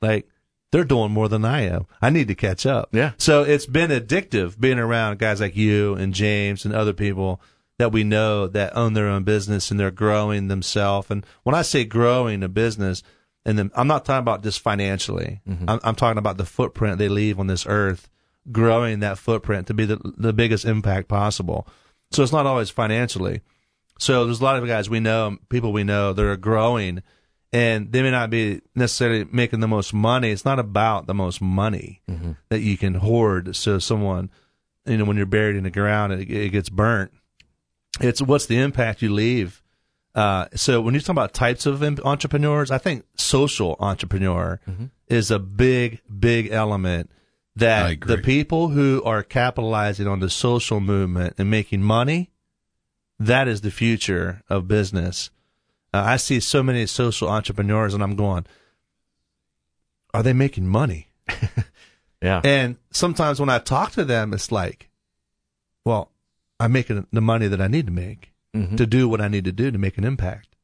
like 0.02 0.30
they're 0.72 0.86
doing 0.86 1.12
more 1.12 1.28
than 1.28 1.44
I 1.44 1.64
am. 1.64 1.88
I 2.02 2.10
need 2.10 2.30
to 2.30 2.36
catch 2.36 2.66
up. 2.66 2.88
Yeah. 2.94 3.12
So 3.18 3.44
it's 3.44 3.66
been 3.66 3.92
addictive 3.92 4.58
being 4.58 4.80
around 4.80 5.20
guys 5.20 5.42
like 5.42 5.58
you 5.58 5.96
and 5.96 6.14
James 6.14 6.64
and 6.64 6.74
other 6.74 6.94
people 6.94 7.42
that 7.80 7.92
we 7.92 8.06
know 8.06 8.48
that 8.48 8.78
own 8.78 8.94
their 8.94 9.08
own 9.10 9.24
business 9.26 9.72
and 9.72 9.78
they're 9.78 9.92
growing 9.92 10.48
themselves. 10.48 11.12
And 11.12 11.26
when 11.44 11.54
I 11.54 11.62
say 11.62 11.84
growing 11.84 12.42
a 12.42 12.48
business, 12.48 13.04
and 13.46 13.58
then 13.58 13.72
I'm 13.76 13.88
not 13.88 14.06
talking 14.06 14.20
about 14.20 14.44
just 14.44 14.60
financially. 14.60 15.42
Mm-hmm. 15.48 15.70
I'm, 15.70 15.80
I'm 15.84 15.96
talking 15.96 16.18
about 16.18 16.38
the 16.38 16.46
footprint 16.46 16.98
they 16.98 17.10
leave 17.10 17.40
on 17.40 17.48
this 17.48 17.66
earth, 17.68 18.10
growing 18.52 19.00
that 19.00 19.18
footprint 19.18 19.68
to 19.68 19.74
be 19.74 19.86
the, 19.86 20.00
the 20.18 20.34
biggest 20.34 20.66
impact 20.66 21.08
possible. 21.08 21.68
So 22.12 22.24
it's 22.24 22.32
not 22.32 22.46
always 22.46 22.70
financially. 22.70 23.42
So 24.00 24.26
there's 24.26 24.42
a 24.42 24.44
lot 24.44 24.58
of 24.58 24.68
guys 24.68 24.90
we 24.90 25.00
know, 25.00 25.38
people 25.50 25.72
we 25.72 25.84
know 25.84 26.12
that 26.14 26.26
are 26.26 26.38
growing 26.38 27.04
and 27.54 27.92
they 27.92 28.02
may 28.02 28.12
not 28.12 28.30
be 28.30 28.62
necessarily 28.76 29.26
making 29.32 29.62
the 29.62 29.68
most 29.68 29.94
money. 29.94 30.32
It's 30.32 30.44
not 30.44 30.60
about 30.60 31.08
the 31.08 31.14
most 31.14 31.42
money 31.42 32.02
mm-hmm. 32.10 32.32
that 32.50 32.60
you 32.60 32.78
can 32.78 32.96
hoard. 32.96 33.56
So 33.56 33.80
someone, 33.80 34.30
you 34.86 34.98
know, 34.98 35.06
when 35.06 35.18
you're 35.18 35.26
buried 35.26 35.56
in 35.56 35.64
the 35.64 35.70
ground, 35.70 36.14
it, 36.14 36.30
it 36.30 36.50
gets 36.50 36.70
burnt. 36.70 37.12
It's 38.02 38.22
what's 38.22 38.48
the 38.48 38.58
impact 38.58 39.02
you 39.02 39.14
leave. 39.14 39.62
Uh, 40.16 40.48
so 40.56 40.80
when 40.80 40.94
you 40.94 41.02
talk 41.02 41.10
about 41.10 41.34
types 41.34 41.66
of 41.66 41.84
entrepreneurs, 41.84 42.72
I 42.72 42.78
think 42.78 43.06
social 43.16 43.76
entrepreneur 43.80 44.60
is 45.08 45.30
a 45.30 45.40
big, 45.40 46.02
big 46.20 46.52
element 46.52 47.12
that 47.58 48.00
the 48.02 48.18
people 48.18 48.70
who 48.70 49.04
are 49.04 49.24
capitalizing 49.24 50.08
on 50.08 50.22
the 50.22 50.30
social 50.30 50.80
movement 50.80 51.36
and 51.38 51.52
making 51.52 51.82
money, 51.82 52.32
that 53.20 53.48
is 53.48 53.62
the 53.62 53.72
future 53.72 54.42
of 54.50 54.68
business. 54.68 55.30
Uh, 55.94 56.04
I 56.06 56.18
see 56.18 56.40
so 56.40 56.64
many 56.64 56.86
social 56.86 57.30
entrepreneurs 57.30 57.94
and 57.94 58.02
I'm 58.02 58.16
going, 58.16 58.46
are 60.14 60.24
they 60.24 60.34
making 60.34 60.68
money? 60.68 61.08
Yeah. 62.22 62.42
And 62.44 62.78
sometimes 62.92 63.40
when 63.40 63.50
I 63.50 63.60
talk 63.60 63.92
to 63.92 64.04
them, 64.04 64.34
it's 64.34 64.52
like, 64.52 64.90
well, 65.84 66.12
I'm 66.60 66.72
making 66.72 67.06
the 67.12 67.22
money 67.22 67.48
that 67.48 67.62
I 67.62 67.68
need 67.68 67.86
to 67.86 67.92
make 67.92 68.32
Mhm. 68.56 68.78
to 68.78 68.86
do 68.86 69.08
what 69.10 69.22
I 69.22 69.28
need 69.28 69.46
to 69.46 69.52
do 69.52 69.70
to 69.72 69.78
make 69.78 69.98
an 69.98 70.04
impact. 70.04 70.56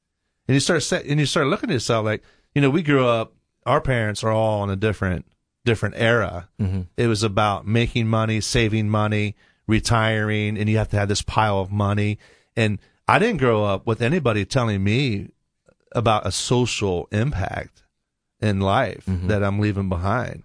And 0.47 0.55
you 0.55 0.59
start 0.59 0.83
set, 0.83 1.05
and 1.05 1.19
you 1.19 1.25
start 1.25 1.47
looking 1.47 1.69
at 1.69 1.73
yourself 1.73 2.05
like, 2.05 2.23
you 2.55 2.61
know, 2.61 2.69
we 2.69 2.81
grew 2.81 3.05
up, 3.05 3.33
our 3.65 3.81
parents 3.81 4.23
are 4.23 4.31
all 4.31 4.63
in 4.63 4.69
a 4.69 4.75
different, 4.75 5.25
different 5.65 5.95
era. 5.97 6.49
Mm-hmm. 6.59 6.81
It 6.97 7.07
was 7.07 7.23
about 7.23 7.67
making 7.67 8.07
money, 8.07 8.41
saving 8.41 8.89
money, 8.89 9.35
retiring, 9.67 10.57
and 10.57 10.69
you 10.69 10.77
have 10.77 10.89
to 10.89 10.97
have 10.97 11.09
this 11.09 11.21
pile 11.21 11.59
of 11.59 11.71
money. 11.71 12.17
And 12.55 12.79
I 13.07 13.19
didn't 13.19 13.37
grow 13.37 13.63
up 13.65 13.85
with 13.85 14.01
anybody 14.01 14.45
telling 14.45 14.83
me 14.83 15.29
about 15.93 16.25
a 16.25 16.31
social 16.31 17.07
impact 17.11 17.83
in 18.41 18.59
life 18.59 19.03
that 19.27 19.43
I'm 19.43 19.59
leaving 19.59 19.89
behind. 19.89 20.43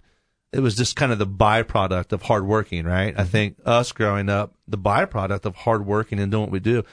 It 0.53 0.61
was 0.61 0.77
just 0.77 0.97
kind 0.97 1.13
of 1.13 1.19
the 1.19 1.27
byproduct 1.27 2.13
of 2.13 2.23
hard 2.23 2.47
working, 2.47 2.85
right? 2.85 3.15
I 3.19 3.25
think 3.25 3.57
us 3.65 3.93
growing 3.93 4.29
up, 4.29 4.55
the 4.69 4.79
byproduct 4.79 5.45
of 5.45 5.57
hard 5.57 5.87
working 5.87 6.19
and 6.19 6.31
doing 6.31 6.43
what 6.45 6.51
we 6.51 6.61
do 6.61 6.85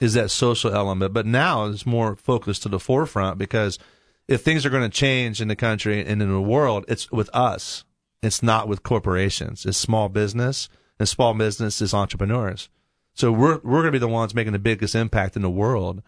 is 0.00 0.14
that 0.14 0.30
social 0.30 0.72
element. 0.72 1.12
But 1.12 1.26
now 1.26 1.66
it's 1.66 1.86
more 1.86 2.16
focused 2.16 2.62
to 2.62 2.68
the 2.68 2.80
forefront 2.80 3.38
because 3.38 3.78
if 4.26 4.42
things 4.42 4.64
are 4.64 4.70
going 4.70 4.88
to 4.88 4.96
change 4.96 5.40
in 5.40 5.48
the 5.48 5.56
country 5.56 6.04
and 6.04 6.22
in 6.22 6.30
the 6.30 6.40
world, 6.40 6.84
it's 6.88 7.10
with 7.10 7.30
us. 7.34 7.84
It's 8.22 8.42
not 8.42 8.68
with 8.68 8.82
corporations. 8.82 9.64
It's 9.64 9.78
small 9.78 10.08
business, 10.08 10.68
and 10.98 11.08
small 11.08 11.34
business 11.34 11.80
is 11.80 11.94
entrepreneurs. 11.94 12.68
So 13.14 13.32
we're 13.32 13.60
we're 13.62 13.82
going 13.82 13.86
to 13.86 13.92
be 13.92 13.98
the 13.98 14.08
ones 14.08 14.34
making 14.34 14.52
the 14.52 14.58
biggest 14.58 14.94
impact 14.94 15.36
in 15.36 15.42
the 15.42 15.50
world. 15.50 16.02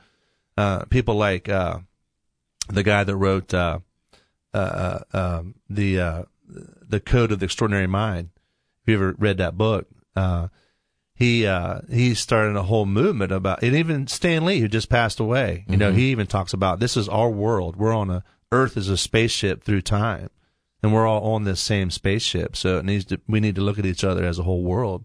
Uh, 0.56 0.84
people 0.86 1.14
like 1.14 1.48
uh, 1.48 1.78
the 2.68 2.82
guy 2.82 3.04
that 3.04 3.16
wrote 3.16 3.54
uh, 3.54 3.78
uh, 4.52 5.00
um, 5.12 5.54
the 5.68 6.00
uh, 6.00 6.22
the 6.48 7.00
Code 7.00 7.32
of 7.32 7.38
the 7.38 7.44
Extraordinary 7.44 7.86
Mind. 7.86 8.30
If 8.82 8.88
you 8.88 8.94
ever 8.94 9.14
read 9.18 9.38
that 9.38 9.56
book, 9.56 9.86
uh, 10.16 10.48
he 11.20 11.46
uh, 11.46 11.82
he 11.90 12.14
started 12.14 12.56
a 12.56 12.62
whole 12.64 12.86
movement 12.86 13.30
about, 13.30 13.62
and 13.62 13.76
even 13.76 14.06
Stan 14.08 14.44
Lee, 14.46 14.58
who 14.58 14.66
just 14.68 14.88
passed 14.88 15.20
away, 15.20 15.64
you 15.68 15.76
know, 15.76 15.92
he 15.92 16.10
even 16.10 16.26
talks 16.26 16.52
about 16.54 16.80
this 16.80 16.96
is 16.96 17.08
our 17.08 17.28
world. 17.30 17.76
We're 17.76 17.94
on 17.94 18.10
a 18.10 18.24
Earth 18.50 18.76
is 18.76 18.88
a 18.88 18.96
spaceship 18.96 19.62
through 19.62 19.82
time, 19.82 20.30
and 20.82 20.92
we're 20.94 21.06
all 21.06 21.34
on 21.34 21.44
this 21.44 21.60
same 21.60 21.90
spaceship. 21.90 22.56
So 22.56 22.78
it 22.78 22.84
needs 22.86 23.04
to, 23.06 23.20
we 23.28 23.38
need 23.38 23.54
to 23.56 23.60
look 23.60 23.78
at 23.78 23.84
each 23.86 24.02
other 24.02 24.24
as 24.24 24.38
a 24.38 24.42
whole 24.44 24.64
world, 24.64 25.04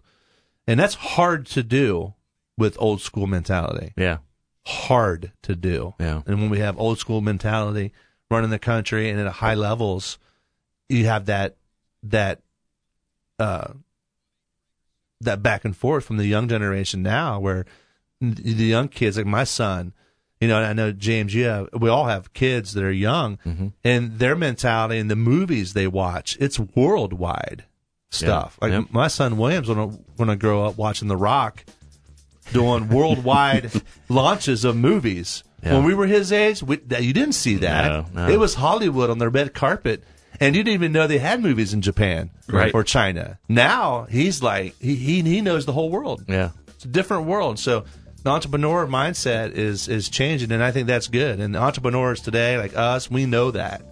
and 0.66 0.80
that's 0.80 0.96
hard 0.96 1.46
to 1.48 1.62
do 1.62 2.14
with 2.58 2.78
old 2.80 3.02
school 3.02 3.28
mentality 3.28 3.92
Yeah. 3.98 4.20
hard 4.66 5.34
to 5.44 5.56
do. 5.56 5.94
Yeah. 6.00 6.22
And 6.26 6.40
when 6.40 6.50
we 6.50 6.60
have 6.60 6.80
old 6.80 6.98
school 6.98 7.20
mentality 7.20 7.92
running 8.32 8.50
the 8.50 8.58
country 8.60 9.10
and 9.10 9.20
at 9.20 9.28
high 9.34 9.56
levels, 9.56 10.18
you 10.88 11.06
have 11.08 11.26
that 11.26 11.58
that 12.04 12.40
uh 13.38 13.74
that 15.22 15.42
back 15.42 15.66
and 15.66 15.76
forth 15.76 16.06
from 16.06 16.18
the 16.18 16.26
young 16.26 16.48
generation 16.48 17.02
now 17.02 17.40
where 17.40 17.66
the 18.22 18.66
young 18.66 18.88
kids 18.88 19.18
like 19.18 19.26
my 19.26 19.44
son 19.44 19.94
you 20.42 20.50
know, 20.50 20.62
I 20.62 20.74
know 20.74 20.92
James, 20.92 21.34
you 21.34 21.46
have, 21.46 21.70
we 21.74 21.90
all 21.90 22.06
have 22.06 22.34
kids 22.34 22.74
that 22.74 22.84
are 22.84 22.92
young 22.92 23.38
mm-hmm. 23.46 23.68
and 23.84 24.20
their 24.20 24.36
mentality 24.36 25.00
and 25.00 25.10
the 25.10 25.16
movies 25.16 25.74
they 25.74 25.88
watch, 25.88 26.38
it's 26.40 26.60
worldwide 26.60 27.64
stuff. 28.12 28.58
Like 28.62 28.72
Yep. 28.72 28.86
my 28.92 29.08
son 29.08 29.38
William's 29.38 29.70
when 29.70 29.80
I, 29.80 29.90
gonna 30.18 30.36
grow 30.36 30.66
up 30.66 30.78
watching 30.78 31.08
The 31.08 31.18
Rock 31.18 31.64
doing 32.52 32.90
worldwide 32.90 33.72
launches 34.10 34.66
of 34.66 34.76
movies. 34.76 35.44
Yeah. 35.64 35.76
When 35.76 35.84
we 35.84 35.94
were 35.94 36.06
his 36.06 36.32
age, 36.32 36.62
we, 36.62 36.76
you 37.00 37.14
didn't 37.14 37.34
see 37.34 37.56
that. 37.56 37.88
No, 38.14 38.28
no. 38.28 38.30
It 38.30 38.38
was 38.38 38.56
Hollywood 38.56 39.10
on 39.10 39.18
their 39.18 39.30
red 39.30 39.54
carpet, 39.54 40.04
and 40.40 40.56
you 40.56 40.64
didn't 40.64 40.76
even 40.76 40.92
know 40.92 41.08
they 41.08 41.18
had 41.18 41.42
movies 41.42 41.74
in 41.74 41.82
Japan 41.82 42.30
Right. 42.48 42.74
or 42.74 42.84
China. 42.84 43.40
Now 43.50 44.04
he's 44.10 44.42
like 44.44 44.76
he, 44.80 44.96
he 44.96 45.22
he 45.22 45.42
knows 45.42 45.66
the 45.66 45.74
whole 45.74 45.90
world. 45.90 46.24
Yeah. 46.28 46.50
It's 46.68 46.86
a 46.86 46.90
different 46.90 47.26
world. 47.26 47.60
So 47.60 47.86
the 48.24 48.30
entrepreneur 48.32 48.88
mindset 48.88 49.52
is 49.54 49.88
is 49.88 50.10
changing, 50.10 50.52
and 50.52 50.64
I 50.64 50.72
think 50.72 50.88
that's 50.88 51.08
good. 51.08 51.40
And 51.40 51.56
entrepreneurs 51.56 52.22
today, 52.22 52.58
like 52.58 52.76
us, 52.76 53.10
we 53.10 53.26
know 53.26 53.52
that. 53.52 53.84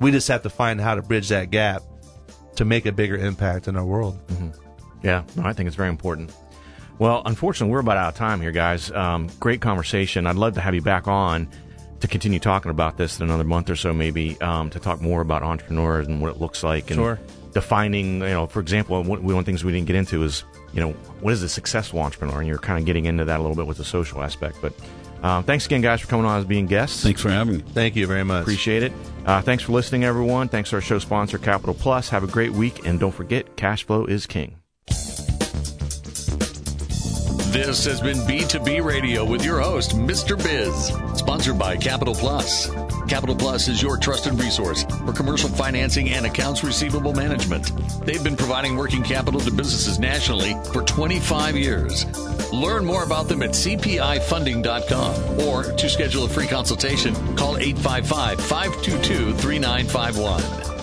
We 0.00 0.10
just 0.10 0.28
have 0.28 0.42
to 0.42 0.50
find 0.50 0.80
how 0.80 0.94
to 0.96 1.02
bridge 1.02 1.28
that 1.30 1.50
gap 1.50 1.82
to 2.56 2.64
make 2.64 2.84
a 2.86 2.92
bigger 2.92 3.16
impact 3.16 3.68
in 3.68 3.76
our 3.76 3.84
world. 3.84 4.18
Yeah, 5.02 5.22
no, 5.36 5.44
I 5.44 5.52
think 5.52 5.66
it's 5.68 5.76
very 5.76 5.88
important. 5.88 6.32
Well, 6.98 7.22
unfortunately, 7.26 7.72
we're 7.72 7.80
about 7.80 7.96
out 7.98 8.08
of 8.08 8.14
time 8.16 8.40
here, 8.40 8.50
guys. 8.52 8.90
Um, 8.90 9.28
great 9.38 9.60
conversation. 9.60 10.26
I'd 10.26 10.36
love 10.36 10.54
to 10.54 10.60
have 10.60 10.74
you 10.74 10.80
back 10.82 11.06
on 11.08 11.48
to 12.00 12.08
continue 12.08 12.38
talking 12.38 12.70
about 12.70 12.96
this 12.96 13.18
in 13.18 13.24
another 13.26 13.44
month 13.44 13.70
or 13.70 13.76
so, 13.76 13.92
maybe, 13.92 14.40
um, 14.40 14.70
to 14.70 14.78
talk 14.78 15.00
more 15.00 15.20
about 15.20 15.42
entrepreneurs 15.42 16.06
and 16.06 16.20
what 16.20 16.30
it 16.34 16.40
looks 16.40 16.62
like 16.62 16.90
and 16.90 16.98
Sure. 16.98 17.18
defining. 17.52 18.20
You 18.20 18.28
know, 18.28 18.46
for 18.46 18.60
example, 18.60 19.02
one, 19.02 19.22
one 19.22 19.34
of 19.36 19.44
the 19.44 19.48
things 19.50 19.64
we 19.64 19.72
didn't 19.72 19.86
get 19.86 19.96
into 19.96 20.22
is, 20.22 20.44
you 20.72 20.80
know, 20.80 20.92
what 21.20 21.32
is 21.32 21.42
a 21.42 21.48
successful 21.48 22.00
entrepreneur? 22.00 22.38
And 22.40 22.48
you're 22.48 22.58
kind 22.58 22.78
of 22.78 22.84
getting 22.84 23.06
into 23.06 23.24
that 23.24 23.38
a 23.40 23.42
little 23.42 23.56
bit 23.56 23.66
with 23.66 23.78
the 23.78 23.84
social 23.84 24.22
aspect. 24.22 24.58
But 24.60 24.72
um, 25.22 25.44
thanks 25.44 25.64
again, 25.66 25.80
guys, 25.80 26.00
for 26.02 26.06
coming 26.08 26.26
on 26.26 26.38
as 26.38 26.44
being 26.44 26.66
guests. 26.66 27.02
Thanks 27.02 27.22
for 27.22 27.30
having 27.30 27.56
me. 27.58 27.62
Thank 27.72 27.96
you 27.96 28.06
very 28.06 28.24
much. 28.24 28.42
Appreciate 28.42 28.82
it. 28.82 28.92
Uh, 29.24 29.40
thanks 29.40 29.64
for 29.64 29.72
listening, 29.72 30.04
everyone. 30.04 30.48
Thanks 30.48 30.70
to 30.70 30.76
our 30.76 30.82
show 30.82 30.98
sponsor, 30.98 31.38
Capital 31.38 31.74
Plus. 31.74 32.10
Have 32.10 32.22
a 32.22 32.28
great 32.28 32.52
week, 32.52 32.86
and 32.86 33.00
don't 33.00 33.14
forget, 33.14 33.56
cash 33.56 33.84
flow 33.84 34.04
is 34.04 34.26
king. 34.26 34.56
This 37.56 37.86
has 37.86 38.02
been 38.02 38.18
B2B 38.18 38.84
Radio 38.84 39.24
with 39.24 39.42
your 39.42 39.60
host, 39.60 39.96
Mr. 39.96 40.36
Biz, 40.36 40.92
sponsored 41.18 41.58
by 41.58 41.74
Capital 41.78 42.14
Plus. 42.14 42.68
Capital 43.08 43.34
Plus 43.34 43.66
is 43.66 43.80
your 43.80 43.96
trusted 43.96 44.34
resource 44.34 44.84
for 44.84 45.14
commercial 45.14 45.48
financing 45.48 46.10
and 46.10 46.26
accounts 46.26 46.62
receivable 46.62 47.14
management. 47.14 47.72
They've 48.04 48.22
been 48.22 48.36
providing 48.36 48.76
working 48.76 49.02
capital 49.02 49.40
to 49.40 49.50
businesses 49.50 49.98
nationally 49.98 50.52
for 50.70 50.82
25 50.82 51.56
years. 51.56 52.04
Learn 52.52 52.84
more 52.84 53.04
about 53.04 53.26
them 53.26 53.40
at 53.42 53.50
cpifunding.com 53.50 55.40
or 55.40 55.62
to 55.64 55.88
schedule 55.88 56.24
a 56.24 56.28
free 56.28 56.46
consultation, 56.46 57.14
call 57.36 57.56
855 57.56 58.38
522 58.38 59.32
3951. 59.32 60.75